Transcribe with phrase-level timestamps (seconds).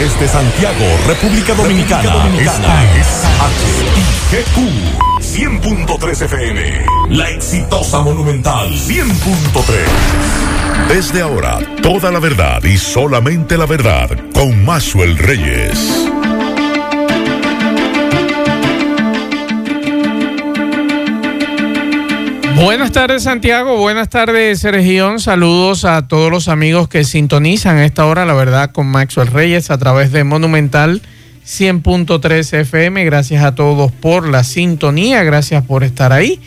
[0.00, 2.26] Desde Santiago, República Dominicana.
[2.38, 3.22] Esta es
[4.32, 4.56] HIGQ
[5.20, 6.86] 100.3 FM.
[7.10, 10.88] La exitosa Monumental 100.3.
[10.88, 16.10] Desde ahora, toda la verdad y solamente la verdad con Maxwell Reyes.
[22.62, 28.04] Buenas tardes Santiago, buenas tardes región, saludos a todos los amigos que sintonizan a esta
[28.04, 31.00] hora, la verdad, con Maxwell Reyes a través de Monumental
[31.46, 33.02] 100.3 FM.
[33.06, 36.38] Gracias a todos por la sintonía, gracias por estar ahí.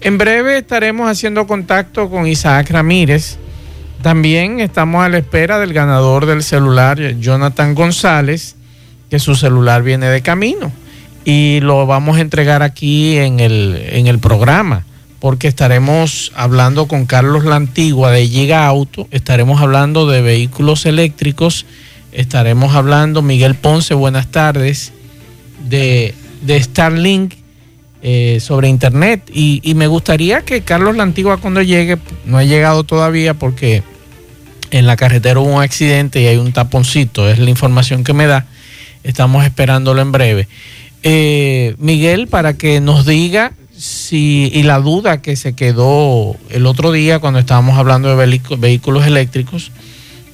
[0.00, 3.36] En breve estaremos haciendo contacto con Isaac Ramírez.
[4.02, 8.54] También estamos a la espera del ganador del celular, Jonathan González,
[9.10, 10.70] que su celular viene de camino
[11.24, 14.84] y lo vamos a entregar aquí en el, en el programa
[15.26, 21.66] porque estaremos hablando con Carlos La Antigua de Giga Auto, estaremos hablando de vehículos eléctricos,
[22.12, 24.92] estaremos hablando, Miguel Ponce, buenas tardes,
[25.68, 27.34] de, de Starlink
[28.02, 29.28] eh, sobre Internet.
[29.34, 33.82] Y, me gustaría que Carlos La Antigua cuando llegue, no ha llegado todavía porque
[34.70, 38.28] en la carretera hubo un accidente y hay un taponcito, es la información que me
[38.28, 38.46] da,
[39.02, 40.46] estamos esperándolo en breve.
[41.02, 46.92] Eh, Miguel, para que nos diga si, y la duda que se quedó el otro
[46.92, 49.70] día cuando estábamos hablando de vehículos eléctricos,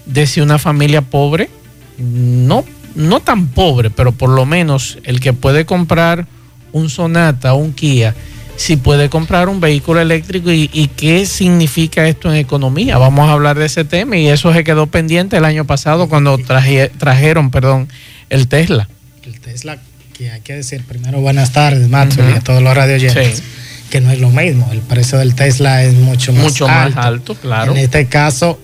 [0.06, 1.50] de si una familia pobre,
[1.98, 6.26] no, no tan pobre, pero por lo menos el que puede comprar
[6.72, 8.14] un Sonata, un Kia,
[8.56, 12.98] si puede comprar un vehículo eléctrico y, y, qué significa esto en economía.
[12.98, 16.38] Vamos a hablar de ese tema y eso se quedó pendiente el año pasado cuando
[16.38, 17.88] traje, trajeron perdón,
[18.30, 18.88] el Tesla.
[19.24, 19.78] El Tesla
[20.20, 23.42] hay que decir primero buenas tardes, Macho, y a todos los radioyentes,
[23.90, 24.68] que no es lo mismo.
[24.72, 26.96] El precio del Tesla es mucho más mucho alto.
[26.96, 27.72] más alto, claro.
[27.72, 28.60] En este caso,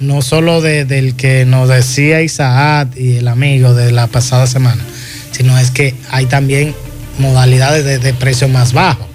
[0.00, 4.82] no solo de, del que nos decía Isaac y el amigo de la pasada semana,
[5.30, 6.74] sino es que hay también
[7.18, 9.06] modalidades de, de precio más bajo,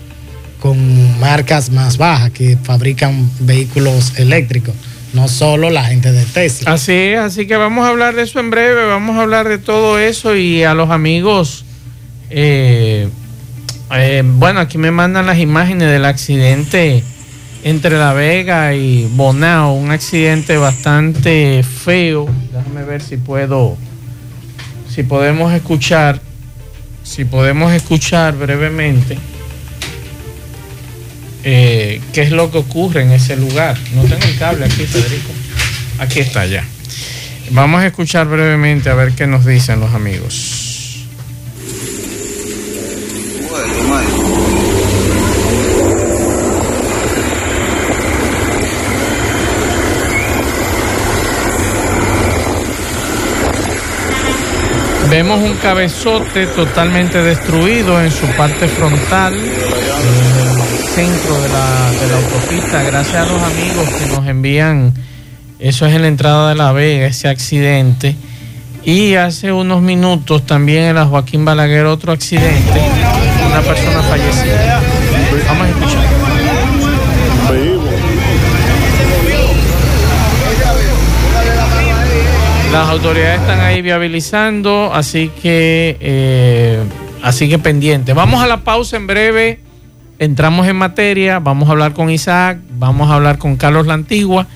[0.60, 4.76] con marcas más bajas que fabrican vehículos eléctricos
[5.14, 6.74] no solo la gente de Tesla.
[6.74, 9.58] Así es, así que vamos a hablar de eso en breve, vamos a hablar de
[9.58, 11.66] todo eso y a los amigos
[12.30, 13.10] eh,
[13.92, 17.04] eh, bueno, aquí me mandan las imágenes del accidente
[17.64, 22.28] entre La Vega y Bonao, un accidente bastante feo.
[22.54, 23.78] Déjame ver si puedo,
[24.88, 26.22] si podemos escuchar,
[27.04, 29.18] si podemos escuchar brevemente
[31.44, 33.78] eh, qué es lo que ocurre en ese lugar.
[33.96, 35.32] No tengo el cable aquí, Federico.
[36.00, 36.64] Aquí está ya.
[37.52, 40.59] Vamos a escuchar brevemente a ver qué nos dicen los amigos.
[55.10, 62.08] Vemos un cabezote totalmente destruido en su parte frontal, en el centro de la, de
[62.08, 62.84] la, autopista.
[62.84, 64.94] Gracias a los amigos que nos envían,
[65.58, 68.16] eso es en la entrada de La Vega, ese accidente.
[68.86, 72.80] Y hace unos minutos también en la Joaquín Balaguer otro accidente,
[73.48, 74.80] una persona fallecida.
[75.48, 76.09] Vamos a escuchar.
[82.72, 86.80] Las autoridades están ahí viabilizando, así que eh,
[87.24, 88.14] así que pendiente.
[88.14, 89.60] Vamos a la pausa en breve.
[90.20, 94.48] Entramos en materia, vamos a hablar con Isaac, vamos a hablar con Carlos La Antigua.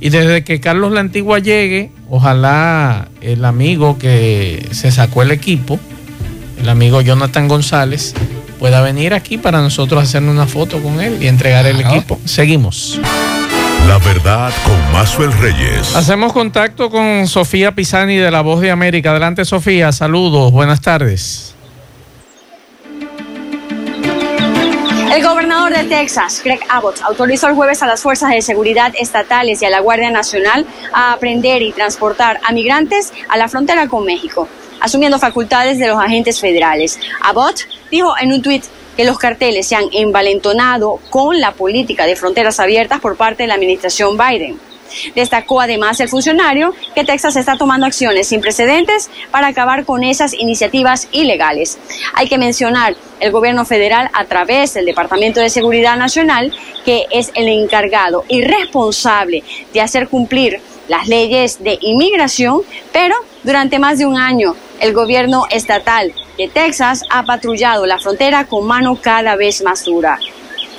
[0.00, 5.78] Y desde que Carlos La Antigua llegue, ojalá el amigo que se sacó el equipo,
[6.60, 8.14] el amigo Jonathan González,
[8.58, 12.18] pueda venir aquí para nosotros hacer una foto con él y entregar el equipo.
[12.24, 13.00] Seguimos.
[13.88, 15.96] La verdad con Mazuel Reyes.
[15.96, 19.12] Hacemos contacto con Sofía Pisani de La Voz de América.
[19.12, 19.92] Adelante, Sofía.
[19.92, 20.52] Saludos.
[20.52, 21.54] Buenas tardes.
[25.10, 29.62] El gobernador de Texas, Greg Abbott, autorizó el jueves a las fuerzas de seguridad estatales
[29.62, 34.04] y a la Guardia Nacional a aprender y transportar a migrantes a la frontera con
[34.04, 34.48] México,
[34.82, 37.00] asumiendo facultades de los agentes federales.
[37.22, 37.60] Abbott
[37.90, 38.64] dijo en un tuit
[38.98, 43.46] que los carteles se han envalentonado con la política de fronteras abiertas por parte de
[43.46, 44.58] la administración Biden.
[45.14, 50.34] Destacó además el funcionario que Texas está tomando acciones sin precedentes para acabar con esas
[50.34, 51.78] iniciativas ilegales.
[52.14, 56.52] Hay que mencionar el gobierno federal a través del Departamento de Seguridad Nacional,
[56.84, 62.62] que es el encargado y responsable de hacer cumplir las leyes de inmigración,
[62.92, 63.14] pero
[63.44, 68.66] durante más de un año el gobierno estatal de Texas ha patrullado la frontera con
[68.66, 70.18] mano cada vez más dura.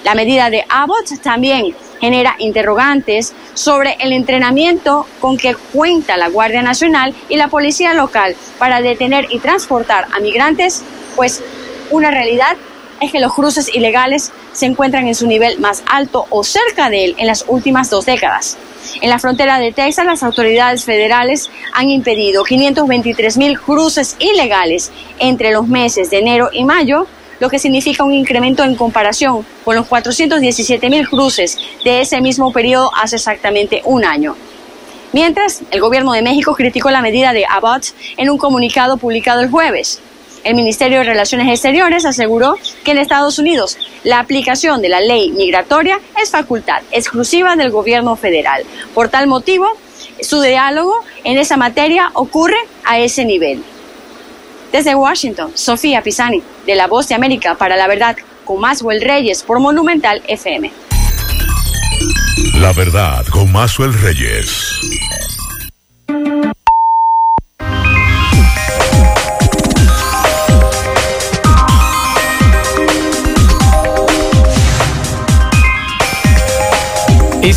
[0.04, 6.62] La medida de Abbott también genera interrogantes sobre el entrenamiento con que cuenta la Guardia
[6.62, 10.84] Nacional y la Policía Local para detener y transportar a migrantes,
[11.16, 11.44] pues
[11.92, 12.56] una realidad
[13.02, 17.06] es que los cruces ilegales se encuentran en su nivel más alto o cerca de
[17.06, 18.58] él en las últimas dos décadas.
[19.02, 25.52] En la frontera de Texas, las autoridades federales han impedido 523 mil cruces ilegales entre
[25.52, 27.08] los meses de enero y mayo,
[27.40, 32.52] lo que significa un incremento en comparación con los 417 mil cruces de ese mismo
[32.52, 34.36] periodo hace exactamente un año.
[35.12, 37.88] Mientras, el gobierno de México criticó la medida de Abbott
[38.18, 40.02] en un comunicado publicado el jueves.
[40.44, 45.32] El Ministerio de Relaciones Exteriores aseguró que en Estados Unidos la aplicación de la ley
[45.32, 48.64] migratoria es facultad exclusiva del gobierno federal.
[48.94, 49.68] Por tal motivo,
[50.22, 50.94] su diálogo
[51.24, 53.64] en esa materia ocurre a ese nivel.
[54.72, 58.16] Desde Washington, Sofía Pisani, de La Voz de América para la Verdad,
[58.46, 60.72] con Maswell Reyes por Monumental FM.
[62.56, 64.80] La Verdad con Maswell Reyes.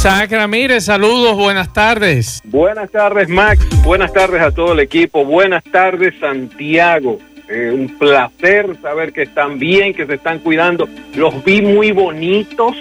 [0.04, 2.42] Isaac Ramírez, saludos, buenas tardes.
[2.46, 3.64] Buenas tardes, Max.
[3.84, 5.24] Buenas tardes a todo el equipo.
[5.24, 7.20] Buenas tardes, Santiago.
[7.48, 10.88] Eh, un placer saber que están bien, que se están cuidando.
[11.14, 12.74] Los vi muy bonitos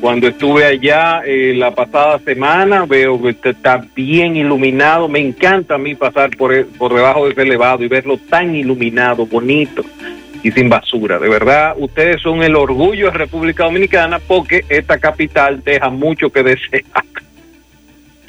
[0.00, 2.86] cuando estuve allá eh, la pasada semana.
[2.86, 5.08] Veo que está bien iluminado.
[5.08, 9.26] Me encanta a mí pasar por, por debajo de ese elevado y verlo tan iluminado,
[9.26, 9.82] bonito
[10.44, 11.18] y sin basura.
[11.18, 16.42] De verdad, ustedes son el orgullo de República Dominicana porque esta capital deja mucho que
[16.42, 16.84] desear.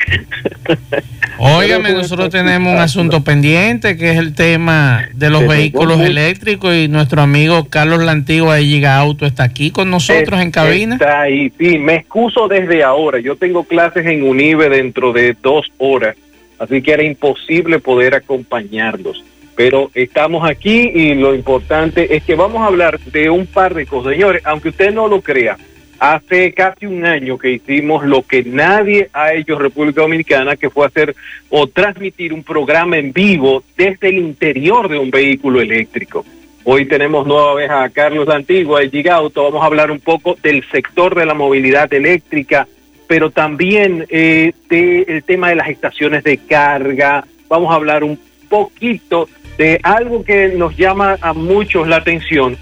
[1.38, 6.88] Óigame, nosotros tenemos un asunto pendiente que es el tema de los vehículos eléctricos y
[6.88, 10.96] nuestro amigo Carlos Lantigua de Giga Auto está aquí con nosotros en cabina.
[10.96, 13.20] Está ahí, sí, me excuso desde ahora.
[13.20, 16.16] Yo tengo clases en Unive dentro de dos horas,
[16.60, 19.22] así que era imposible poder acompañarlos
[19.56, 23.86] pero estamos aquí y lo importante es que vamos a hablar de un par de
[23.86, 24.14] cosas.
[24.14, 25.58] Señores, aunque usted no lo crea,
[26.00, 30.70] hace casi un año que hicimos lo que nadie ha hecho en República Dominicana, que
[30.70, 31.16] fue hacer
[31.50, 36.26] o transmitir un programa en vivo desde el interior de un vehículo eléctrico.
[36.66, 39.44] Hoy tenemos nueva vez a Carlos Antigua de Gigauto.
[39.44, 42.68] Vamos a hablar un poco del sector de la movilidad eléctrica,
[43.08, 47.24] pero también eh, del tema de las estaciones de carga.
[47.48, 48.20] Vamos a hablar un
[48.50, 52.58] poquito de algo que nos llama a muchos la atención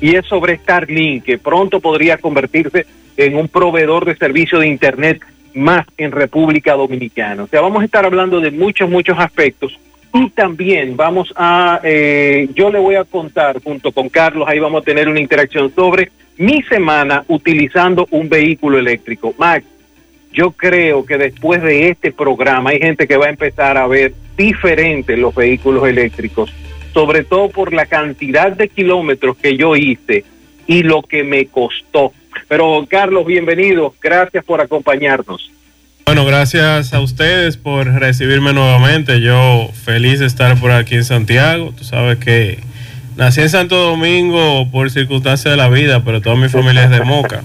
[0.00, 5.22] y es sobre Starlink, que pronto podría convertirse en un proveedor de servicio de Internet
[5.54, 7.44] más en República Dominicana.
[7.44, 9.78] O sea, vamos a estar hablando de muchos, muchos aspectos
[10.12, 14.82] y también vamos a, eh, yo le voy a contar junto con Carlos, ahí vamos
[14.82, 19.34] a tener una interacción sobre mi semana utilizando un vehículo eléctrico.
[19.38, 19.64] Max,
[20.32, 24.14] yo creo que después de este programa hay gente que va a empezar a ver
[24.36, 26.50] diferentes los vehículos eléctricos,
[26.94, 30.24] sobre todo por la cantidad de kilómetros que yo hice
[30.66, 32.12] y lo que me costó.
[32.48, 35.50] Pero Carlos, bienvenido, gracias por acompañarnos.
[36.06, 39.20] Bueno, gracias a ustedes por recibirme nuevamente.
[39.20, 41.72] Yo feliz de estar por aquí en Santiago.
[41.76, 42.58] Tú sabes que
[43.16, 47.02] nací en Santo Domingo por circunstancias de la vida, pero toda mi familia es de
[47.02, 47.42] Moca.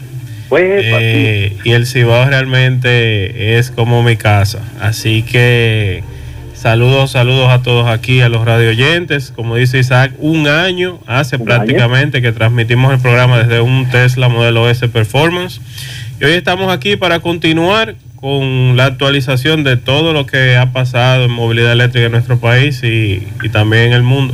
[0.51, 4.59] Eh, y el Cibao realmente es como mi casa.
[4.79, 6.03] Así que
[6.57, 9.31] Saludos, saludos a todos aquí, a los radio oyentes.
[9.33, 14.67] Como dice Isaac, un año hace prácticamente que transmitimos el programa desde un Tesla modelo
[14.67, 15.61] S Performance.
[16.19, 21.25] Y hoy estamos aquí para continuar con la actualización de todo lo que ha pasado
[21.25, 24.33] en movilidad eléctrica en nuestro país y, también en el mundo.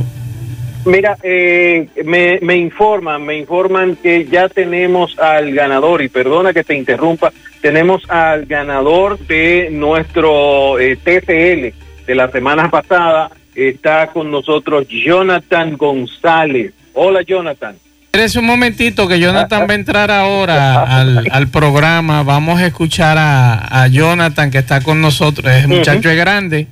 [0.86, 6.62] Mira, eh, me, me, informan, me informan que ya tenemos al ganador, y perdona que
[6.62, 13.30] te interrumpa, tenemos al ganador de nuestro eh, TCL de la semana pasada.
[13.54, 16.72] Está con nosotros Jonathan González.
[16.92, 17.76] Hola, Jonathan.
[18.12, 22.22] Eres un momentito que Jonathan va a entrar ahora al, programa.
[22.22, 25.52] Vamos a escuchar a, Jonathan que está con nosotros.
[25.52, 26.66] El muchacho es grande.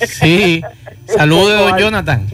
[0.00, 0.60] Sí.
[1.06, 2.26] Saludos, Jonathan.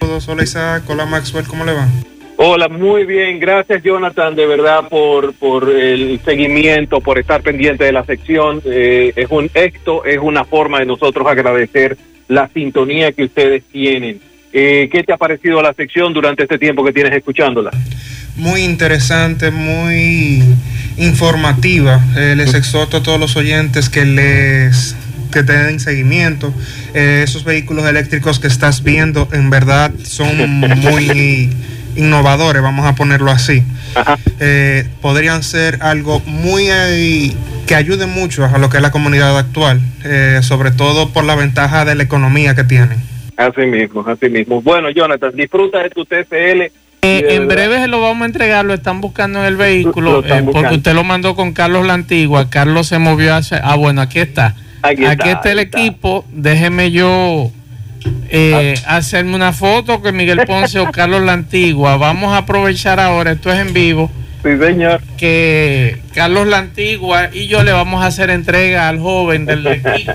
[0.00, 1.88] Hola Isaac, hola Maxwell, ¿cómo le va?
[2.36, 3.40] Hola, muy bien.
[3.40, 8.62] Gracias, Jonathan, de verdad, por, por el seguimiento, por estar pendiente de la sección.
[8.64, 11.96] Eh, es un esto es una forma de nosotros agradecer
[12.28, 14.20] la sintonía que ustedes tienen.
[14.52, 17.70] Eh, ¿Qué te ha parecido la sección durante este tiempo que tienes escuchándola?
[18.36, 20.42] Muy interesante, muy
[20.96, 22.00] informativa.
[22.16, 24.94] Eh, les exhorto a todos los oyentes que les
[25.30, 26.52] que te den seguimiento.
[26.94, 31.50] esos vehículos eléctricos que estás viendo en verdad son muy
[31.98, 33.62] innovadores, vamos a ponerlo así.
[34.40, 37.34] eh, podrían ser algo muy eh,
[37.66, 41.34] que ayude mucho a lo que es la comunidad actual, eh, sobre todo por la
[41.34, 42.98] ventaja de la economía que tienen.
[43.36, 44.62] Así mismo, así mismo.
[44.62, 46.72] Bueno, Jonathan, disfruta de tu TCL.
[47.02, 50.94] en breve se lo vamos a entregar, lo están buscando en el vehículo, porque usted
[50.94, 52.50] lo mandó con Carlos la Antigua.
[52.50, 53.58] Carlos se movió hacia.
[53.58, 54.56] Ah, bueno, aquí está.
[54.82, 56.24] Aquí está, el equipo.
[56.32, 57.50] Déjeme yo
[58.30, 61.96] eh, hacerme una foto con Miguel Ponce o Carlos la Antigua.
[61.96, 64.10] Vamos a aprovechar ahora, esto es en vivo.
[64.42, 65.02] Sí, señor.
[65.16, 70.12] Que Carlos la Antigua y yo le vamos a hacer entrega al joven del equipo.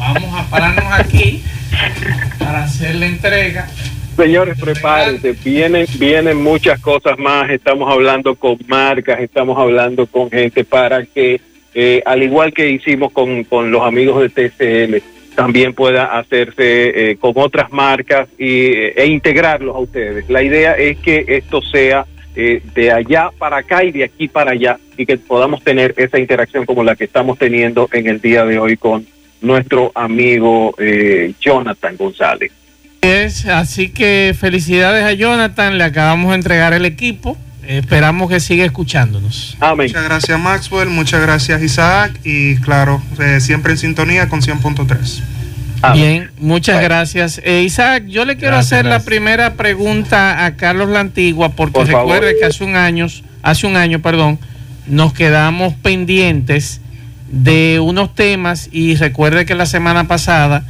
[0.00, 1.42] Vamos a pararnos aquí
[2.38, 3.68] para hacer la entrega.
[4.16, 10.64] Señores, prepárense, vienen, vienen muchas cosas más, estamos hablando con marcas, estamos hablando con gente
[10.64, 11.38] para que,
[11.78, 14.96] eh, al igual que hicimos con, con los amigos de TCL,
[15.36, 20.28] también pueda hacerse eh, con otras marcas y, e integrarlos a ustedes.
[20.30, 24.52] La idea es que esto sea eh, de allá para acá y de aquí para
[24.52, 28.46] allá y que podamos tener esa interacción como la que estamos teniendo en el día
[28.46, 29.06] de hoy con
[29.42, 32.52] nuestro amigo eh, Jonathan González.
[33.02, 37.36] Es, así que felicidades a Jonathan, le acabamos de entregar el equipo.
[37.68, 39.56] Esperamos que siga escuchándonos.
[39.60, 39.88] Amén.
[39.88, 45.22] Muchas gracias Maxwell, muchas gracias Isaac y claro, eh, siempre en sintonía con 100.3.
[45.92, 47.40] Bien, muchas gracias.
[47.44, 52.36] Eh, Isaac, yo le quiero hacer la primera pregunta a Carlos La Antigua porque recuerde
[52.38, 53.06] que hace un año,
[53.42, 54.38] hace un año, perdón,
[54.86, 56.80] nos quedamos pendientes
[57.30, 60.64] de unos temas y recuerde que la semana pasada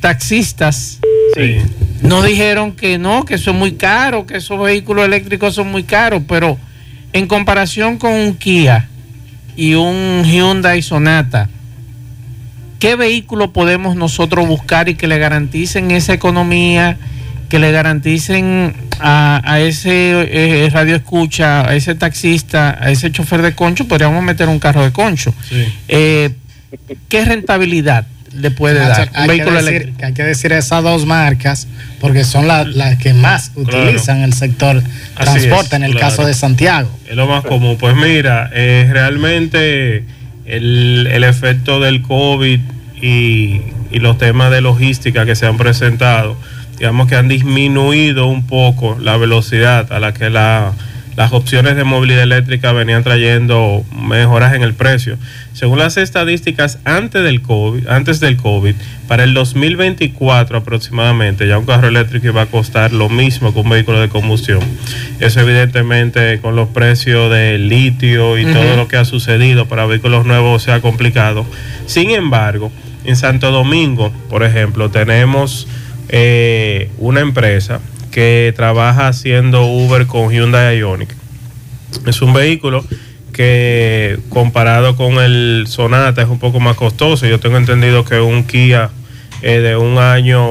[0.00, 1.00] taxistas
[1.34, 1.58] sí
[2.04, 5.84] nos dijeron que no, que eso es muy caro, que esos vehículos eléctricos son muy
[5.84, 6.58] caros, pero
[7.14, 8.88] en comparación con un Kia
[9.56, 11.48] y un Hyundai Sonata,
[12.78, 16.98] ¿qué vehículo podemos nosotros buscar y que le garanticen esa economía,
[17.48, 23.54] que le garanticen a, ese eh, radio escucha, a ese taxista, a ese chofer de
[23.54, 25.34] concho, podríamos meter un carro de concho?
[25.88, 26.34] Eh,
[27.08, 28.06] ¿Qué rentabilidad?
[28.36, 31.68] Le puede dar hay vehículo que decir, hay que decir esas dos marcas
[32.00, 34.82] porque son las que más utilizan el sector
[35.14, 36.90] transporte en el caso de Santiago.
[37.08, 37.76] Es lo más común.
[37.78, 40.04] Pues mira, eh, realmente
[40.46, 42.60] el, el, efecto del COVID
[43.00, 43.60] y,
[43.90, 46.36] y los temas de logística que se han presentado,
[46.78, 50.72] digamos que han disminuido un poco la velocidad a la que la
[51.16, 55.16] las opciones de movilidad eléctrica venían trayendo mejoras en el precio.
[55.52, 58.74] Según las estadísticas antes del COVID, antes del COVID,
[59.06, 63.68] para el 2024 aproximadamente, ya un carro eléctrico iba a costar lo mismo que un
[63.68, 64.60] vehículo de combustión.
[65.20, 70.26] Eso evidentemente con los precios de litio y todo lo que ha sucedido para vehículos
[70.26, 71.46] nuevos se ha complicado.
[71.86, 72.72] Sin embargo,
[73.04, 75.68] en Santo Domingo, por ejemplo, tenemos
[76.08, 77.80] eh, una empresa
[78.14, 81.08] que trabaja haciendo Uber con Hyundai Ioniq.
[82.06, 82.84] Es un vehículo
[83.32, 87.26] que comparado con el Sonata es un poco más costoso.
[87.26, 88.90] Yo tengo entendido que un Kia
[89.42, 90.46] eh, de un año,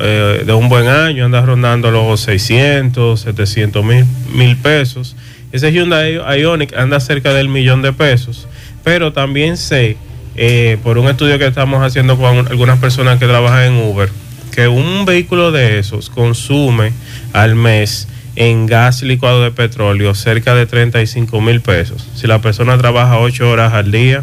[0.00, 4.04] eh, de un buen año, anda rondando los 600, 700 mil,
[4.34, 5.14] mil pesos.
[5.52, 8.48] Ese Hyundai Ioniq anda cerca del millón de pesos.
[8.82, 9.96] Pero también sé,
[10.34, 14.08] eh, por un estudio que estamos haciendo con algunas personas que trabajan en Uber,
[14.54, 16.92] que un vehículo de esos consume
[17.32, 18.06] al mes
[18.36, 22.06] en gas licuado de petróleo cerca de 35 mil pesos.
[22.14, 24.22] Si la persona trabaja 8 horas al día,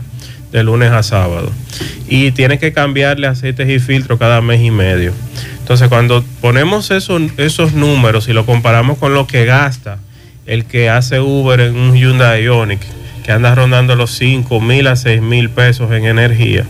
[0.51, 1.51] de lunes a sábado,
[2.07, 5.13] y tiene que cambiarle aceites y filtros cada mes y medio.
[5.59, 9.99] Entonces, cuando ponemos esos, esos números y lo comparamos con lo que gasta
[10.45, 12.81] el que hace Uber en un Hyundai Ioniq,
[13.23, 16.65] que anda rondando los 5 mil a 6 mil pesos en energía,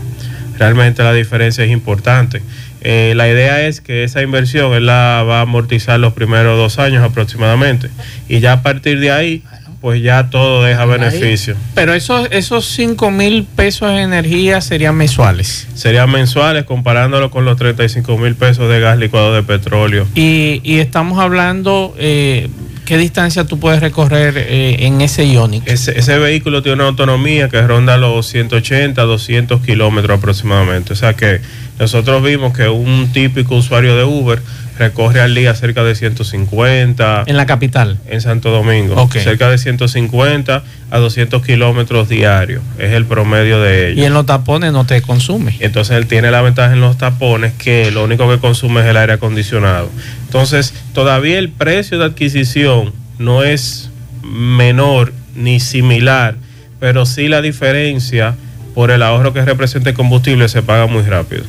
[0.61, 2.39] realmente la diferencia es importante.
[2.81, 6.77] Eh, la idea es que esa inversión él la va a amortizar los primeros dos
[6.77, 7.89] años aproximadamente
[8.29, 9.43] y ya a partir de ahí
[9.81, 11.55] pues ya todo deja beneficio.
[11.73, 15.67] Pero esos, esos 5 mil pesos de energía serían mensuales.
[15.73, 20.07] Serían mensuales comparándolo con los 35 mil pesos de gas licuado de petróleo.
[20.13, 22.49] Y, y estamos hablando, eh,
[22.91, 25.65] ¿qué distancia tú puedes recorrer eh, en ese Ioniq?
[25.65, 30.91] Ese, ese, vehículo tiene una autonomía que ronda los 180, 200 kilómetros aproximadamente.
[30.91, 31.39] O sea que
[31.79, 34.41] nosotros vimos que un típico usuario de Uber
[34.81, 37.25] recorre al día cerca de 150.
[37.27, 37.99] ¿En la capital?
[38.07, 39.07] En Santo Domingo.
[39.11, 42.63] Cerca de 150 a 200 kilómetros diarios.
[42.79, 43.99] Es el promedio de ellos.
[43.99, 45.55] Y en los tapones no te consume.
[45.59, 48.97] Entonces él tiene la ventaja en los tapones que lo único que consume es el
[48.97, 49.87] aire acondicionado.
[50.25, 53.91] Entonces todavía el precio de adquisición no es
[54.23, 56.35] menor ni similar,
[56.79, 58.35] pero sí la diferencia
[58.73, 61.43] por el ahorro que representa el combustible se paga muy rápido.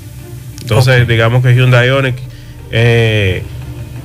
[0.60, 2.16] Entonces, digamos que Hyundai Ioniq,
[2.72, 3.42] eh,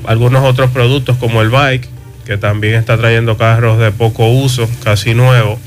[0.05, 1.87] algunos otros productos como el bike,
[2.25, 5.59] que también está trayendo carros de poco uso, casi nuevos.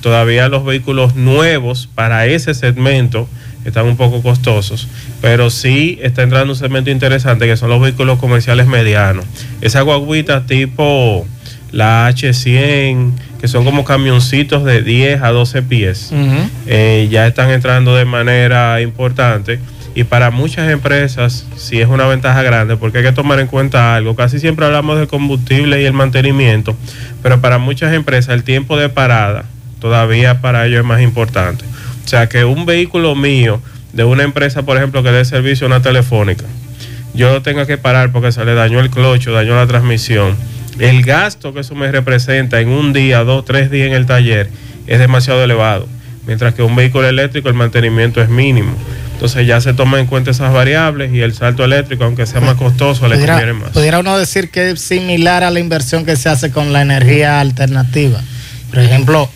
[0.00, 3.28] Todavía los vehículos nuevos para ese segmento
[3.64, 4.88] están un poco costosos,
[5.20, 9.24] pero sí está entrando un segmento interesante que son los vehículos comerciales medianos.
[9.60, 11.26] Esa guaguita tipo
[11.72, 16.12] la H100, que son como camioncitos de 10 a 12 pies,
[16.66, 19.58] eh, ya están entrando de manera importante.
[19.96, 23.96] Y para muchas empresas sí es una ventaja grande porque hay que tomar en cuenta
[23.96, 24.14] algo.
[24.14, 26.76] Casi siempre hablamos del combustible y el mantenimiento,
[27.22, 29.46] pero para muchas empresas el tiempo de parada
[29.80, 31.64] todavía para ellos es más importante.
[32.04, 33.60] O sea que un vehículo mío
[33.92, 36.44] de una empresa, por ejemplo, que dé servicio a una telefónica,
[37.12, 40.36] yo lo tenga que parar porque se le dañó el clocho, dañó la transmisión
[40.78, 44.50] el gasto que eso me representa en un día, dos, tres días en el taller
[44.86, 45.88] es demasiado elevado.
[46.26, 48.72] Mientras que un vehículo eléctrico el mantenimiento es mínimo.
[49.16, 52.56] Entonces ya se toma en cuenta esas variables y el salto eléctrico, aunque sea más
[52.56, 53.70] costoso, le conviene más.
[53.70, 57.40] Pudiera uno decir que es similar a la inversión que se hace con la energía
[57.40, 58.20] alternativa.
[58.68, 59.30] Por ejemplo,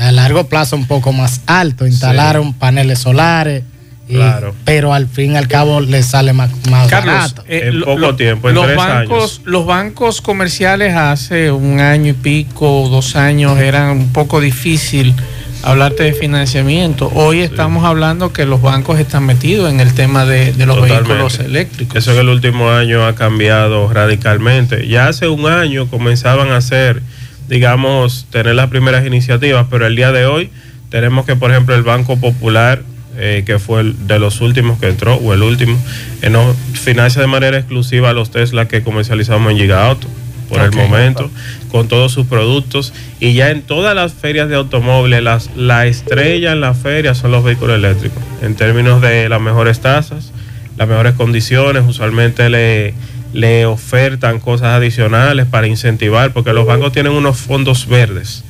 [0.00, 3.62] a largo plazo un poco más alto, instalar paneles solares,
[4.08, 4.54] Claro.
[4.64, 7.44] pero al fin y al cabo le sale más, más barato.
[7.48, 12.88] Eh, en poco tiempo, en los bancos, Los bancos comerciales hace un año y pico,
[12.90, 15.14] dos años, eran un poco difícil
[15.62, 17.10] hablarte de financiamiento.
[17.14, 21.96] Hoy estamos hablando que los bancos están metidos en el tema de, los vehículos eléctricos.
[21.96, 24.88] Eso en el último año ha cambiado radicalmente.
[24.88, 27.02] Ya hace un año comenzaban a hacer,
[27.48, 30.50] digamos, tener las primeras iniciativas, pero el día de hoy
[30.90, 32.82] tenemos que, por ejemplo, el Banco Popular
[33.18, 35.78] eh, que fue el de los últimos que entró, o el último,
[36.22, 40.08] eh, no, financia de manera exclusiva a los Tesla que comercializamos en Giga Auto
[40.52, 41.30] por el momento,
[41.70, 42.92] con todos sus productos.
[43.20, 47.30] Y ya en todas las ferias de automóviles, las, la estrella en la feria son
[47.30, 50.32] los vehículos eléctricos, en términos de las mejores tasas,
[50.76, 52.94] las mejores condiciones, usualmente le,
[53.32, 58.44] le ofertan cosas adicionales para incentivar, porque los bancos tienen unos fondos verdes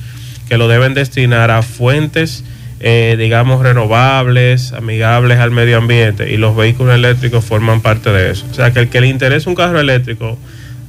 [0.49, 2.43] que lo deben destinar a fuentes
[2.85, 8.45] eh, digamos, renovables, amigables al medio ambiente y los vehículos eléctricos forman parte de eso.
[8.51, 10.37] O sea, que el que le interese un carro eléctrico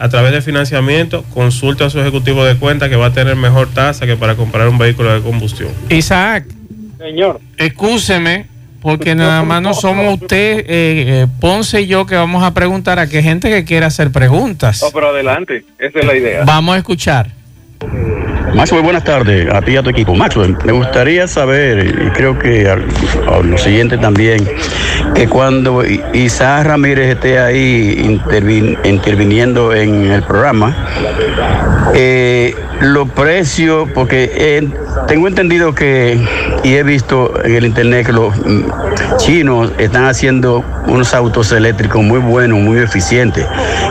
[0.05, 3.69] a través de financiamiento, consulte a su ejecutivo de cuenta que va a tener mejor
[3.73, 5.71] tasa que para comprar un vehículo de combustión.
[5.89, 6.45] Isaac.
[6.99, 7.41] Señor.
[7.57, 8.45] Excúseme,
[8.83, 12.99] porque nada más no somos usted, eh, eh, Ponce y yo que vamos a preguntar
[12.99, 14.83] a qué gente que quiera hacer preguntas.
[14.83, 16.45] No, pero adelante, esa es la idea.
[16.45, 17.31] Vamos a escuchar.
[18.55, 20.15] Maxwell, buenas tardes a ti y a tu equipo.
[20.15, 22.77] Maxwell, me gustaría saber, y creo que a,
[23.43, 24.49] lo siguiente también,
[25.15, 28.21] que cuando Isaac Ramírez esté ahí
[28.85, 30.77] interviniendo en el programa,
[31.95, 34.69] eh, los precios, porque eh,
[35.09, 36.19] tengo entendido que,
[36.63, 42.03] y he visto en el internet que los mm, chinos están haciendo unos autos eléctricos
[42.03, 43.47] muy buenos, muy eficientes.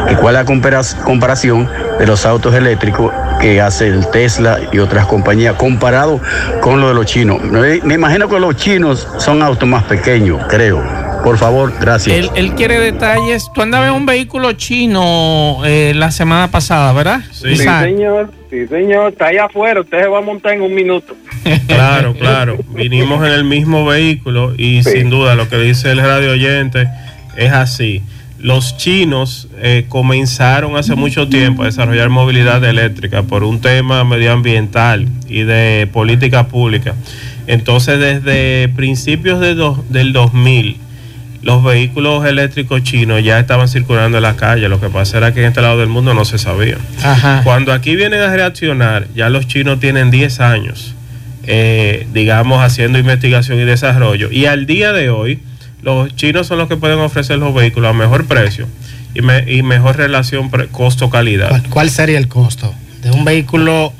[0.09, 3.11] ¿Y cuál es la comparación de los autos eléctricos
[3.43, 6.21] que hace el Tesla y otras compañías comparado
[6.61, 7.43] con lo de los chinos.
[7.43, 10.81] Me, imagino que los chinos son autos más pequeños, creo.
[11.25, 12.31] Por favor, gracias.
[12.35, 13.51] Él, quiere detalles.
[13.53, 17.19] Tú andabas en un vehículo chino eh, la semana pasada, ¿verdad?
[17.31, 17.57] Sí.
[17.57, 18.31] señor.
[18.49, 19.11] Sí, señor.
[19.11, 19.81] Está ahí afuera.
[19.81, 21.13] Usted se va a montar en un minuto.
[21.67, 22.59] Claro, claro.
[22.69, 26.87] Vinimos en el mismo vehículo y sin duda lo que dice el radio oyente
[27.35, 28.01] es así
[28.43, 35.07] los chinos eh, comenzaron hace mucho tiempo a desarrollar movilidad eléctrica por un tema medioambiental
[35.29, 36.93] y de política pública.
[37.47, 39.55] Entonces, desde principios de
[39.89, 40.77] del 2000,
[41.41, 44.67] los vehículos eléctricos chinos ya estaban circulando en la calle.
[44.67, 46.77] Lo que pasa era que en este lado del mundo no se sabía.
[47.45, 50.95] Cuando aquí vienen a reaccionar, ya los chinos tienen 10 años,
[51.45, 54.29] eh, digamos, haciendo investigación y desarrollo.
[54.31, 55.39] Y al día de hoy,
[55.83, 58.67] los chinos son los que pueden ofrecer los vehículos a mejor precio
[59.13, 61.63] y, mejor relación costo-calidad.
[61.69, 63.93] ¿Cuál, sería el costo de un vehículo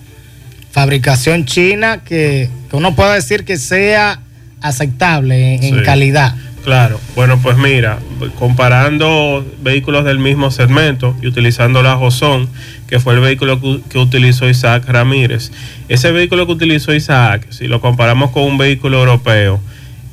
[0.72, 4.20] fabricación china que, uno pueda decir que sea
[4.62, 6.36] aceptable en, calidad?
[6.64, 8.00] Claro, bueno, pues mira,
[8.40, 12.48] comparando vehículos del mismo segmento y utilizando la Josón,
[12.88, 15.52] que fue el vehículo que, que, utilizó Isaac Ramírez,
[15.90, 19.60] ese vehículo que utilizó Isaac, si lo comparamos con un vehículo europeo,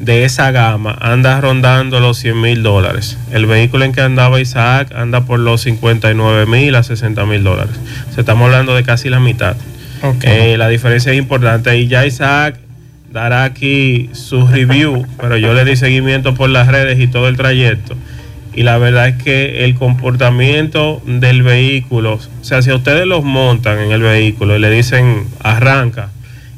[0.01, 3.19] de esa gama anda rondando los 100 mil dólares.
[3.31, 7.77] El vehículo en que andaba Isaac anda por los 59 mil a 60 mil dólares.
[8.15, 9.57] Se estamos hablando de casi la mitad.
[10.23, 12.59] Eh, la diferencia es importante y ya Isaac
[13.13, 17.37] dará aquí su review, pero yo le di seguimiento por las redes y todo el
[17.37, 17.95] trayecto.
[18.55, 23.79] Y la verdad es que el comportamiento del vehículo, o sea, si ustedes los montan
[23.79, 26.09] en el vehículo y le dicen arranca,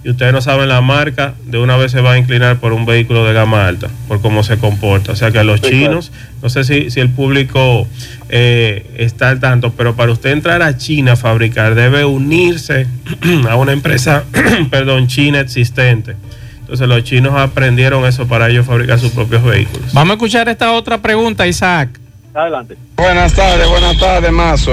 [0.04, 2.86] y ustedes no saben la marca, de una vez se va a inclinar por un
[2.86, 5.12] vehículo de gama alta, por cómo se comporta.
[5.12, 6.10] O sea que a los chinos,
[6.42, 7.86] no sé si, si el público
[8.28, 12.86] eh, está al tanto, pero para usted entrar a China a fabricar debe unirse
[13.48, 14.24] a una empresa,
[14.70, 16.16] perdón, china existente.
[16.60, 19.92] Entonces los chinos aprendieron eso para ellos fabricar sus propios vehículos.
[19.92, 22.00] Vamos a escuchar esta otra pregunta, Isaac.
[22.34, 22.76] Adelante.
[22.96, 24.72] Buenas tardes, buenas tardes, Mazo.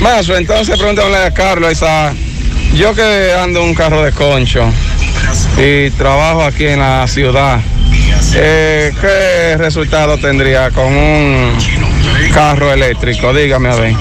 [0.00, 2.14] Mazo, entonces pregúntale a Carlos, Isaac.
[2.74, 4.64] Yo que ando en un carro de concho
[5.58, 7.60] y trabajo aquí en la ciudad,
[8.34, 11.52] eh, ¿qué resultado tendría con un
[12.32, 13.34] carro eléctrico?
[13.34, 13.94] Dígame a ver.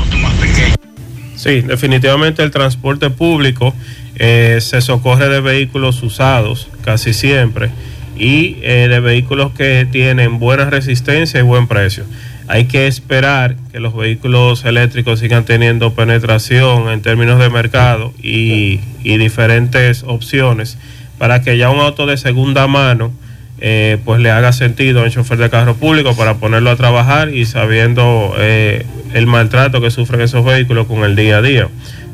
[1.36, 3.73] Sí, definitivamente el transporte público
[4.15, 7.71] eh, se socorre de vehículos usados casi siempre
[8.17, 12.03] y eh, de vehículos que tienen buena resistencia y buen precio.
[12.49, 18.79] Hay que esperar que los vehículos eléctricos sigan teniendo penetración en términos de mercado y,
[19.03, 20.79] diferentes opciones
[21.19, 23.12] para que ya un auto de segunda mano
[23.59, 27.31] eh, pues le haga sentido a un chofer de carro público para ponerlo a trabajar
[27.31, 28.83] y sabiendo eh,
[29.13, 31.67] el maltrato que sufren esos vehículos con el día a día.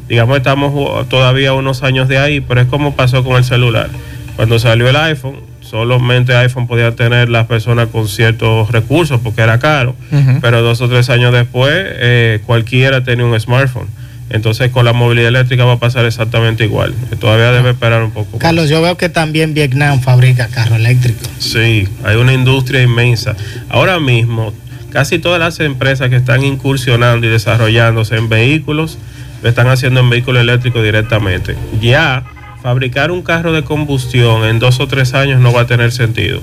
[0.10, 3.90] Digamos, estamos todavía unos años de ahí, pero es como pasó con el celular.
[4.36, 5.38] Cuando salió el iPhone,
[5.70, 9.96] solamente iPhone podía tener las personas con ciertos recursos porque era caro,
[10.42, 13.88] pero dos o tres años después eh, cualquiera tenía un smartphone.
[14.30, 16.94] Entonces con la movilidad eléctrica va a pasar exactamente igual.
[17.20, 18.34] Todavía debe esperar un poco.
[18.34, 18.40] más.
[18.40, 21.20] Carlos, yo veo que también Vietnam fabrica carro eléctrico.
[21.38, 23.36] Sí, hay una industria inmensa.
[23.70, 24.54] Ahora mismo,
[24.90, 28.98] casi todas las empresas que están incursionando y desarrollándose en vehículos,
[29.44, 31.56] lo están haciendo en vehículos eléctricos directamente.
[31.80, 32.24] Ya
[32.66, 36.42] fabricar un carro de combustión en dos o tres años no va a tener sentido.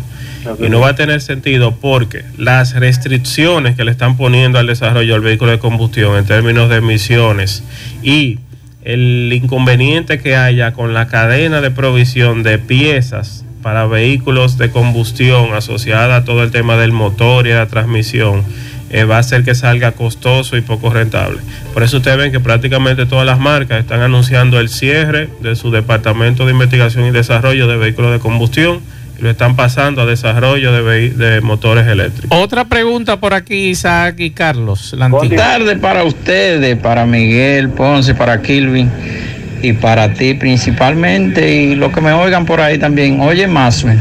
[0.61, 5.15] Y no va a tener sentido porque las restricciones que le están poniendo al desarrollo
[5.15, 7.65] del vehículo de combustión en términos de emisiones
[8.05, 8.39] y
[8.85, 15.55] el inconveniente que haya con la cadena de provisión de piezas para vehículos de combustión
[15.55, 18.45] asociada a todo el tema del motor y la transmisión
[18.93, 21.39] eh, va a hacer que salga costoso y poco rentable.
[21.73, 25.71] Por eso ustedes ven que prácticamente todas las marcas están anunciando el cierre de su
[25.71, 28.81] departamento de investigación y desarrollo de vehículos de combustión
[29.19, 32.39] y lo están pasando a desarrollo de, motores eléctricos.
[32.39, 34.95] Otra pregunta por aquí, Isaac y Carlos.
[35.09, 38.91] Buenas tardes para ustedes, para Miguel Ponce, para Kilvin
[39.63, 43.21] y para ti principalmente y los que me oigan por ahí también.
[43.21, 43.97] Oye, Masue,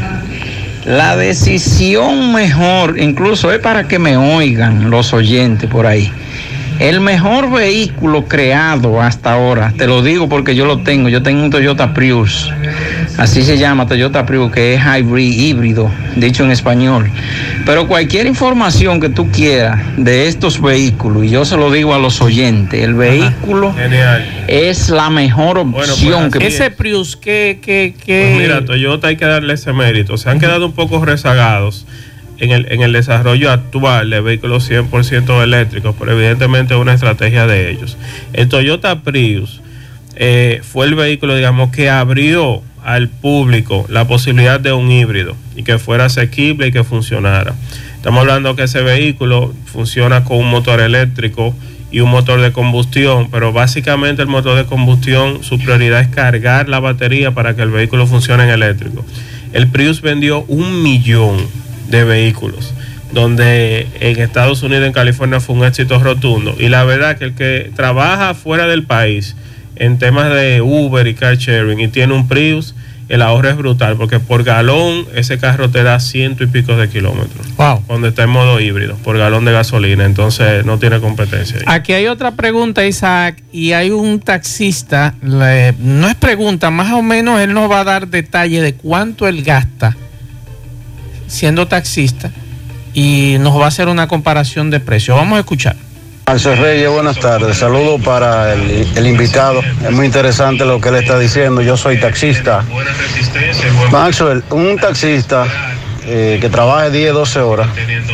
[0.86, 6.12] la decisión mejor, incluso es para que me oigan los oyentes por ahí.
[6.80, 11.44] El mejor vehículo creado hasta ahora, te lo digo porque yo lo tengo, yo tengo
[11.44, 12.52] un Toyota Prius,
[13.18, 17.10] así se llama Toyota Prius, que es hybrid, híbrido, dicho en español.
[17.66, 22.00] Pero cualquier información que tú quieras de estos vehículos, y yo se lo digo a
[22.00, 24.46] los oyentes, el vehículo Genial.
[24.48, 26.48] es la mejor opción pues, que...
[26.48, 28.32] Ese Prius, ¿qué, qué, qué?
[28.32, 30.18] Pues mira, Toyota hay que darle ese mérito.
[30.18, 31.86] Se han quedado un poco rezagados
[32.42, 37.46] en el, en el desarrollo actual de vehículos 100% eléctricos, pero evidentemente es una estrategia
[37.46, 37.98] de ellos.
[38.34, 39.62] El Toyota Prius
[40.16, 45.64] eh, fue el vehículo, digamos, que abrió al público la posibilidad de un híbrido y
[45.64, 47.56] que fuera asequible y que funcionara.
[47.96, 51.56] Estamos hablando que ese vehículo funciona con un motor eléctrico
[51.92, 56.70] y un motor de combustión, pero básicamente el motor de combustión, su prioridad es cargar
[56.70, 59.06] la batería para que el vehículo funcione en eléctrico.
[59.54, 61.38] El Prius vendió un millón
[61.90, 62.74] de vehículos,
[63.12, 66.56] donde en Estados Unidos, en California, fue un éxito rotundo.
[66.58, 69.36] Y la verdad que el que trabaja fuera del país
[69.76, 72.76] en temas de Uber y car sharing y tiene un Prius,
[73.10, 76.88] el ahorro es brutal, porque por galón ese carro te da ciento y pico de
[76.88, 77.46] kilómetros.
[77.58, 77.84] Wow.
[77.86, 81.58] Cuando está en modo híbrido, por galón de gasolina, entonces no tiene competencia.
[81.58, 81.64] ahí.
[81.68, 87.02] Aquí hay otra pregunta, Isaac, y hay un taxista, le- no es pregunta, más o
[87.02, 89.98] menos él nos va a dar detalle de cuánto él gasta
[91.28, 92.32] siendo taxista
[92.94, 95.18] y nos va a hacer una comparación de precios.
[95.18, 95.76] Vamos a escuchar.
[96.28, 97.58] Marcel Reyes, buenas tardes.
[97.58, 99.62] Saludos para el, invitado.
[99.84, 101.62] Es muy interesante lo que él está diciendo.
[101.62, 102.64] Yo soy taxista.
[103.92, 105.46] Maxwell, un taxista
[106.06, 107.68] eh, que trabaja 10, 12 horas,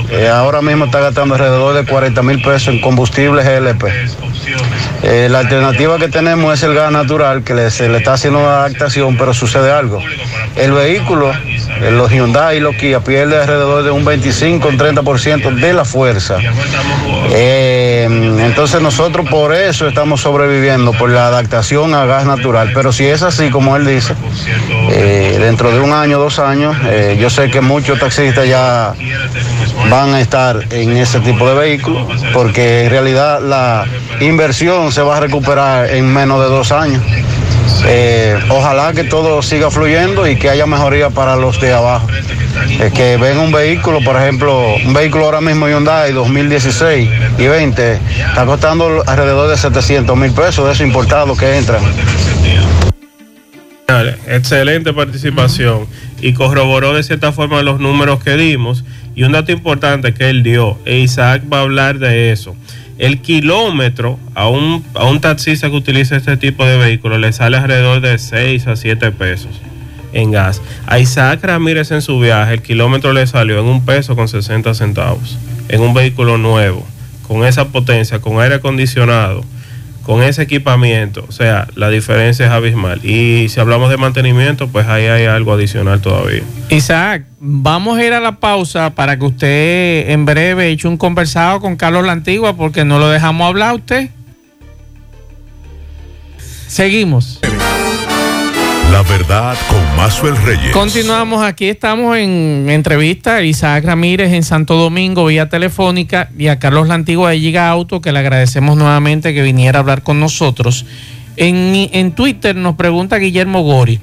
[0.09, 3.85] eh, ahora mismo está gastando alrededor de 40 mil pesos en combustible GLP.
[5.03, 8.65] Eh, la alternativa que tenemos es el gas natural, que se le está haciendo una
[8.65, 10.01] adaptación, pero sucede algo.
[10.55, 11.56] El vehículo, eh,
[11.91, 16.37] los Hyundai y los Kia, pierde alrededor de un 25, un 30% de la fuerza.
[17.31, 18.07] Eh,
[18.39, 22.71] entonces nosotros por eso estamos sobreviviendo, por la adaptación a gas natural.
[22.73, 24.13] Pero si es así, como él dice,
[24.91, 28.93] eh, dentro de un año, dos años, eh, yo sé que muchos taxistas ya
[29.89, 33.85] van a estar en ese tipo de vehículos, porque en realidad la
[34.19, 37.01] inversión se va a recuperar en menos de dos años.
[37.85, 42.07] Eh, ojalá que todo siga fluyendo y que haya mejoría para los de abajo.
[42.79, 47.99] Eh, que ven un vehículo, por ejemplo, un vehículo ahora mismo Hyundai 2016 y 20,
[48.29, 51.81] está costando alrededor de 700 mil pesos de esos importados que entran.
[54.27, 55.87] Excelente participación
[56.21, 58.83] y corroboró de cierta forma los números que dimos.
[59.15, 62.55] Y un dato importante que él dio, e Isaac va a hablar de eso.
[62.97, 67.57] El kilómetro a un, a un taxista que utiliza este tipo de vehículo le sale
[67.57, 69.61] alrededor de 6 a 7 pesos
[70.13, 70.61] en gas.
[70.87, 74.73] A Isaac Ramírez en su viaje el kilómetro le salió en un peso con 60
[74.73, 75.37] centavos.
[75.69, 76.85] En un vehículo nuevo,
[77.27, 79.43] con esa potencia, con aire acondicionado
[80.07, 83.03] con ese equipamiento, o sea, la diferencia es abismal.
[83.03, 86.43] Y si hablamos de mantenimiento, pues ahí hay algo adicional todavía.
[86.69, 91.59] Isaac, vamos a ir a la pausa para que usted en breve eche un conversado
[91.59, 94.09] con Carlos La Antigua porque no lo dejamos hablar a usted.
[96.67, 97.41] Seguimos.
[98.97, 100.71] La verdad con Mazuel Reyes.
[100.71, 106.57] Continuamos aquí, estamos en entrevista a Isaac Ramírez en Santo Domingo vía telefónica y a
[106.57, 110.83] Carlos Lantigua de Giga Auto, que le agradecemos nuevamente que viniera a hablar con nosotros.
[111.35, 113.99] En, en Twitter nos pregunta Guillermo Gori.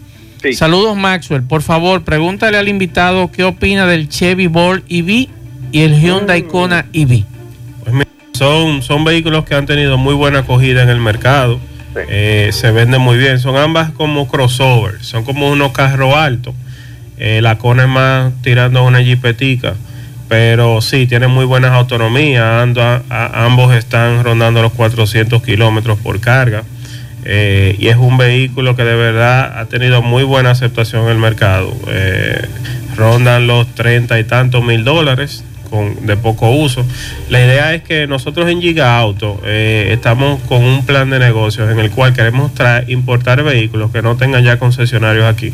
[0.52, 5.08] Saludos Maxwell, por favor, pregúntale al invitado qué opina del Chevy Bolt EV
[5.72, 6.46] y el Hyundai Mm.
[6.46, 7.24] Kona EV.
[7.82, 11.58] Pues mira, son, son vehículos que han tenido muy buena acogida en el mercado.
[12.08, 13.38] Eh, se venden muy bien.
[13.38, 15.02] Son ambas como crossover.
[15.02, 16.54] Son como unos carros altos.
[17.16, 19.74] Eh, la Kona es más tirando una jipetica.
[20.28, 22.62] Pero sí, tienen muy buenas autonomías.
[22.62, 26.64] Ando ambos están rondando los 400 kilómetros por carga.
[27.24, 31.18] Eh, y es un vehículo que de verdad ha tenido muy buena aceptación en el
[31.18, 31.74] mercado.
[32.96, 35.44] Rondan los 30 y tantos mil dólares
[36.00, 36.84] de poco uso.
[37.28, 41.70] La idea es que nosotros en Giga Auto eh, estamos con un plan de negocios
[41.70, 45.52] en el cual queremos traer, importar vehículos que no tengan ya concesionarios aquí.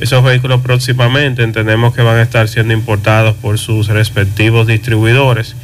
[0.00, 5.56] Esos vehículos próximamente entendemos que van a estar siendo importados por sus respectivos distribuidores.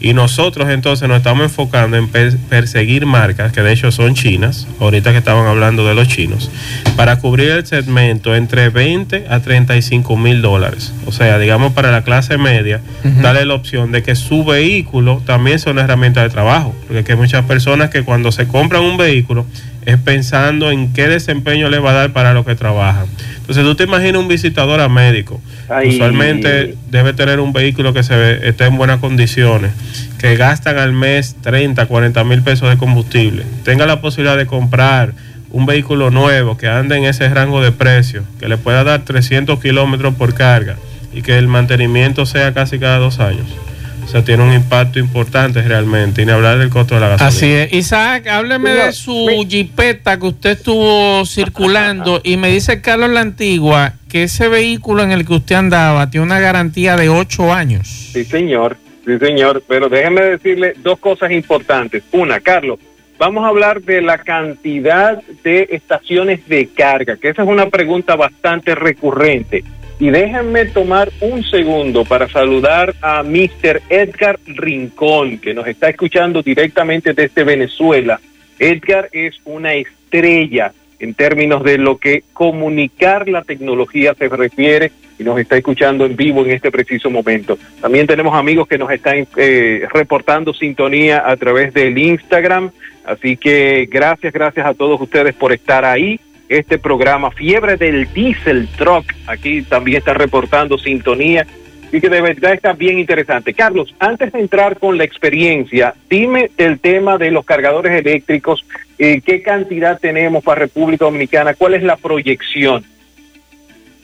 [0.00, 4.66] Y nosotros entonces nos estamos enfocando en per- perseguir marcas que de hecho son chinas,
[4.80, 6.50] ahorita que estaban hablando de los chinos,
[6.96, 10.92] para cubrir el segmento entre 20 a 35 mil dólares.
[11.06, 12.80] O sea, digamos para la clase media,
[13.22, 16.74] darle la opción de que su vehículo también sea una herramienta de trabajo.
[16.86, 19.46] Porque hay muchas personas que cuando se compran un vehículo
[19.86, 23.06] es pensando en qué desempeño le va a dar para lo que trabajan.
[23.40, 25.40] Entonces tú te imaginas un visitador a médico.
[25.68, 25.90] Ay.
[25.90, 29.72] Usualmente debe tener un vehículo que se ve- esté en buenas condiciones,
[30.18, 33.42] que gastan al mes 30, 40 mil pesos de combustible.
[33.64, 35.12] Tenga la posibilidad de comprar
[35.50, 39.60] un vehículo nuevo que ande en ese rango de precio, que le pueda dar 300
[39.60, 40.76] kilómetros por carga
[41.12, 43.46] y que el mantenimiento sea casi cada dos años.
[44.04, 47.28] O sea, tiene un impacto importante realmente, y ni hablar del costo de la gasolina.
[47.28, 47.72] Así es.
[47.72, 53.94] Isaac, hábleme de su jipeta que usted estuvo circulando y me dice Carlos La Antigua
[54.08, 57.88] que ese vehículo en el que usted andaba tiene una garantía de ocho años.
[58.12, 59.62] Sí, señor, sí, señor.
[59.66, 62.04] Pero déjeme decirle dos cosas importantes.
[62.12, 62.78] Una, Carlos,
[63.18, 68.16] vamos a hablar de la cantidad de estaciones de carga, que esa es una pregunta
[68.16, 69.64] bastante recurrente.
[70.00, 73.80] Y déjenme tomar un segundo para saludar a Mr.
[73.88, 78.20] Edgar Rincón, que nos está escuchando directamente desde Venezuela.
[78.58, 85.22] Edgar es una estrella en términos de lo que comunicar la tecnología se refiere y
[85.22, 87.58] nos está escuchando en vivo en este preciso momento.
[87.80, 92.70] También tenemos amigos que nos están eh, reportando sintonía a través del Instagram,
[93.04, 96.18] así que gracias, gracias a todos ustedes por estar ahí.
[96.48, 101.46] Este programa Fiebre del Diesel Truck, aquí también está reportando sintonía
[101.94, 103.54] y que de verdad está bien interesante.
[103.54, 108.64] Carlos, antes de entrar con la experiencia, dime el tema de los cargadores eléctricos,
[108.98, 112.84] eh, qué cantidad tenemos para República Dominicana, cuál es la proyección.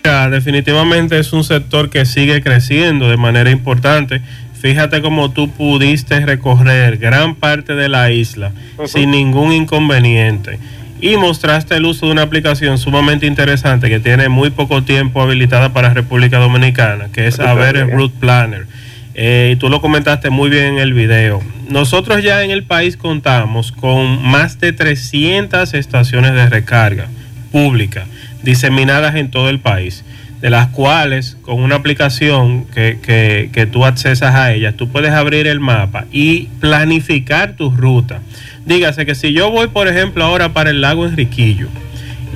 [0.04, 4.20] Ya, definitivamente es un sector que sigue creciendo de manera importante.
[4.60, 8.52] Fíjate cómo tú pudiste recorrer gran parte de la isla
[8.86, 10.58] sin ningún inconveniente.
[11.00, 15.72] Y mostraste el uso de una aplicación sumamente interesante que tiene muy poco tiempo habilitada
[15.72, 18.66] para República Dominicana, que es el Route Planner.
[19.14, 21.42] Eh, y tú lo comentaste muy bien en el video.
[21.68, 27.08] Nosotros ya en el país contamos con más de 300 estaciones de recarga
[27.50, 28.06] públicas
[28.42, 30.04] diseminadas en todo el país,
[30.40, 35.10] de las cuales con una aplicación que, que, que tú accesas a ellas, tú puedes
[35.12, 38.20] abrir el mapa y planificar tu ruta.
[38.70, 41.66] Dígase que si yo voy, por ejemplo, ahora para el lago Enriquillo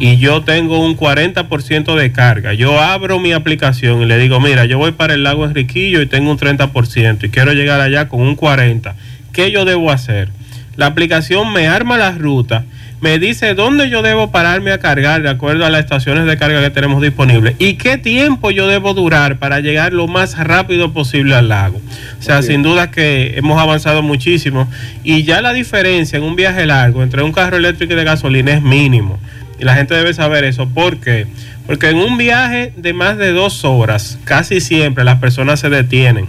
[0.01, 4.64] y yo tengo un 40% de carga, yo abro mi aplicación y le digo, mira,
[4.64, 8.20] yo voy para el lago Enriquillo y tengo un 30% y quiero llegar allá con
[8.20, 8.94] un 40%.
[9.33, 10.29] ¿Qué yo debo hacer?
[10.75, 12.64] La aplicación me arma la ruta,
[13.05, 16.62] me dice dónde yo debo pararme a cargar de acuerdo a las estaciones de carga
[16.62, 21.35] que tenemos disponibles y qué tiempo yo debo durar para llegar lo más rápido posible
[21.35, 21.83] al lago.
[22.19, 24.71] O sea, sin duda que hemos avanzado muchísimo
[25.03, 28.55] y ya la diferencia en un viaje largo entre un carro eléctrico y de gasolina
[28.55, 29.19] es mínimo.
[29.61, 30.67] Y la gente debe saber eso.
[30.71, 31.27] ¿Por qué?
[31.67, 36.27] Porque en un viaje de más de dos horas, casi siempre las personas se detienen.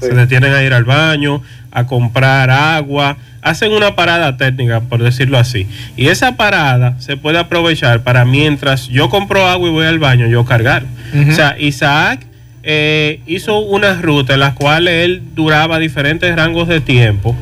[0.00, 5.38] Se detienen a ir al baño, a comprar agua, hacen una parada técnica, por decirlo
[5.38, 5.66] así.
[5.96, 10.26] Y esa parada se puede aprovechar para mientras yo compro agua y voy al baño,
[10.26, 10.84] yo cargar.
[11.28, 12.20] O sea, Isaac
[12.62, 17.34] eh, hizo unas rutas en las cuales él duraba diferentes rangos de tiempo,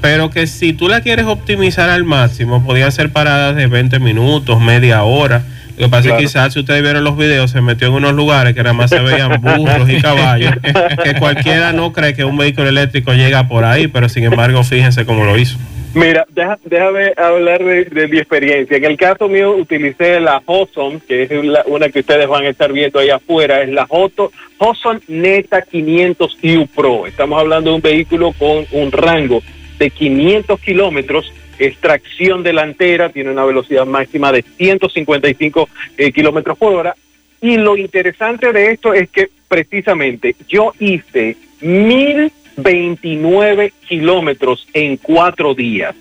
[0.00, 4.60] pero que si tú la quieres optimizar al máximo, podía ser paradas de 20 minutos,
[4.60, 5.42] media hora.
[5.80, 8.12] Lo que pasa es que quizás si ustedes vieron los videos, se metió en unos
[8.12, 10.52] lugares que nada más se veían burros y caballos,
[11.04, 15.04] que cualquiera no cree que un vehículo eléctrico llega por ahí, pero sin embargo, fíjense
[15.06, 15.56] cómo lo hizo.
[15.92, 18.76] Mira, deja- déjame hablar de, de mi experiencia.
[18.76, 22.48] En el caso mío utilicé la Hawson, que es la- una que ustedes van a
[22.50, 27.06] estar viendo ahí afuera, es la Hoto- Hawson Neta 500 U Pro.
[27.06, 29.42] Estamos hablando de un vehículo con un rango
[29.80, 36.96] de 500 kilómetros, extracción delantera, tiene una velocidad máxima de 155 eh, kilómetros por hora.
[37.40, 45.94] Y lo interesante de esto es que precisamente yo hice 1029 kilómetros en cuatro días.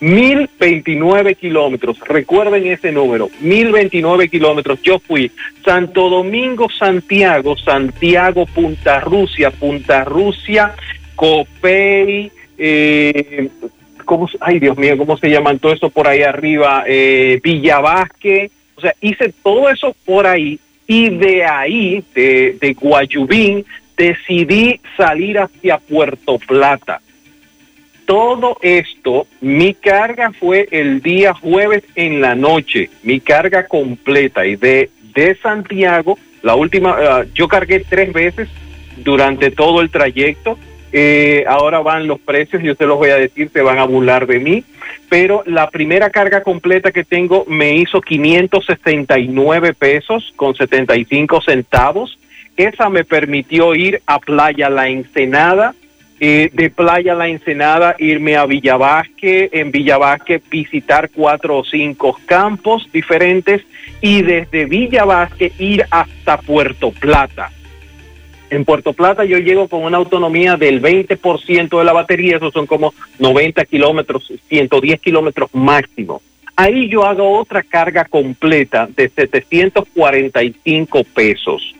[0.00, 4.80] 1029 kilómetros, recuerden ese número, 1029 kilómetros.
[4.82, 5.30] Yo fui
[5.62, 10.74] Santo Domingo, Santiago, Santiago, Punta Rusia, Punta Rusia,
[11.14, 13.50] Copey, eh,
[14.10, 16.82] ¿cómo, ay Dios mío, ¿cómo se llaman todo eso por ahí arriba?
[16.84, 23.64] Eh, Villavasque, o sea, hice todo eso por ahí y de ahí, de, de Guayubín,
[23.96, 27.00] decidí salir hacia Puerto Plata
[28.04, 34.56] todo esto, mi carga fue el día jueves en la noche, mi carga completa y
[34.56, 38.48] de, de Santiago, la última, ah, yo cargué tres veces
[38.96, 40.58] durante todo el trayecto.
[40.92, 44.26] Eh, ahora van los precios, yo se los voy a decir, se van a burlar
[44.26, 44.64] de mí,
[45.08, 52.18] pero la primera carga completa que tengo me hizo 569 pesos con 75 centavos.
[52.56, 55.74] Esa me permitió ir a Playa La Ensenada,
[56.18, 62.86] eh, de Playa La Ensenada irme a Villavasque, en Villavasque visitar cuatro o cinco campos
[62.92, 63.62] diferentes
[64.02, 67.50] y desde Villavasque ir hasta Puerto Plata.
[68.50, 72.66] En Puerto Plata yo llego con una autonomía del 20% de la batería, esos son
[72.66, 76.20] como 90 kilómetros, 110 kilómetros máximo.
[76.56, 81.74] Ahí yo hago otra carga completa de 745 pesos.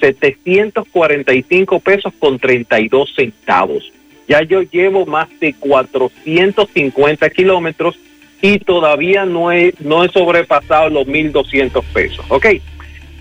[0.00, 3.92] 745 pesos con 32 centavos.
[4.26, 7.98] Ya yo llevo más de 450 kilómetros
[8.40, 12.24] y todavía no he, no he sobrepasado los 1.200 pesos.
[12.28, 12.46] ¿Ok?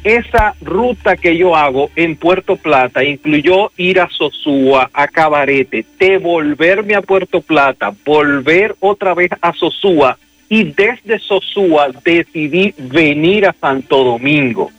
[0.04, 6.96] Esa ruta que yo hago en Puerto Plata incluyó ir a Sosúa, a Cabarete, devolverme
[6.96, 10.18] a Puerto Plata, volver otra vez a Sosúa
[10.50, 14.72] y desde Sosúa decidí venir a Santo Domingo.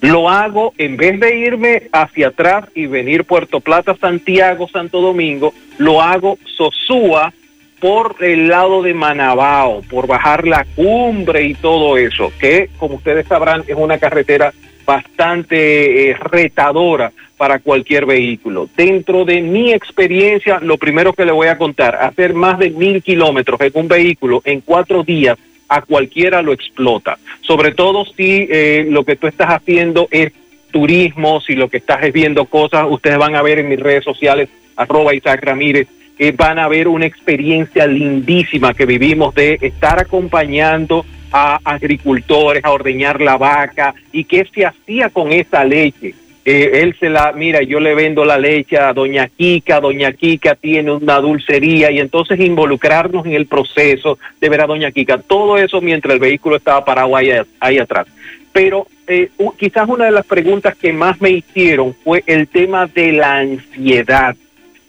[0.00, 5.54] Lo hago en vez de irme hacia atrás y venir Puerto Plata, Santiago, Santo Domingo,
[5.78, 7.32] lo hago Sosúa
[7.80, 13.26] por el lado de Manabao, por bajar la cumbre y todo eso, que como ustedes
[13.26, 14.52] sabrán es una carretera
[14.84, 18.68] bastante eh, retadora para cualquier vehículo.
[18.76, 23.02] Dentro de mi experiencia, lo primero que le voy a contar, hacer más de mil
[23.02, 27.18] kilómetros en un vehículo en cuatro días a cualquiera lo explota.
[27.40, 30.32] Sobre todo si eh, lo que tú estás haciendo es
[30.70, 34.04] turismo, si lo que estás es viendo cosas, ustedes van a ver en mis redes
[34.04, 39.98] sociales, arroba Isaac Ramírez, eh, van a ver una experiencia lindísima que vivimos de estar
[39.98, 46.14] acompañando a agricultores a ordeñar la vaca y qué se hacía con esa leche.
[46.44, 50.54] Eh, él se la, mira, yo le vendo la leche a doña Kika, doña Kika
[50.54, 55.56] tiene una dulcería y entonces involucrarnos en el proceso de ver a doña Kika, todo
[55.56, 58.06] eso mientras el vehículo estaba parado ahí, atrás.
[58.52, 63.12] Pero eh, quizás una de las preguntas que más me hicieron fue el tema de
[63.12, 64.36] la ansiedad.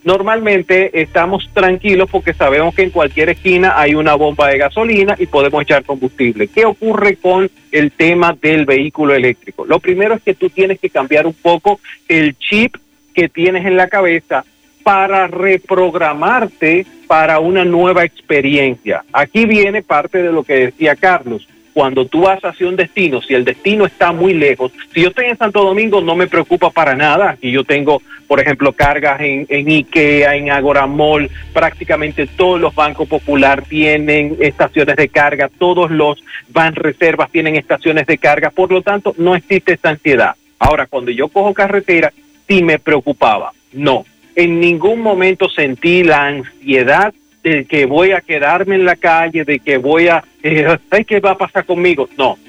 [0.05, 5.25] Normalmente estamos tranquilos porque sabemos que en cualquier esquina hay una bomba de gasolina y
[5.25, 6.47] podemos echar combustible.
[6.47, 9.65] ¿Qué ocurre con el tema del vehículo eléctrico?
[9.65, 12.75] Lo primero es que tú tienes que cambiar un poco el chip
[13.15, 14.45] que tienes en la cabeza
[14.83, 19.03] para reprogramarte para una nueva experiencia.
[19.11, 21.47] Aquí viene parte de lo que decía Carlos.
[21.75, 25.25] Cuando tú vas hacia un destino, si el destino está muy lejos, si yo estoy
[25.25, 29.45] en Santo Domingo no me preocupa para nada, aquí yo tengo, por ejemplo, cargas en,
[29.49, 36.23] IKEA, en Agora Mall, prácticamente todos los bancos popular tienen estaciones de carga, todos los
[36.47, 40.33] van reservas tienen estaciones de carga, por lo tanto no existe esta ansiedad.
[40.57, 42.13] Ahora, cuando yo cojo carretera,
[42.47, 44.05] sí me preocupaba, no,
[44.37, 47.13] en ningún momento sentí la ansiedad
[47.45, 50.77] de que voy a quedarme en la calle, de que voy a, eh,
[51.07, 52.09] ¿qué va a pasar conmigo?
[52.17, 52.39] No,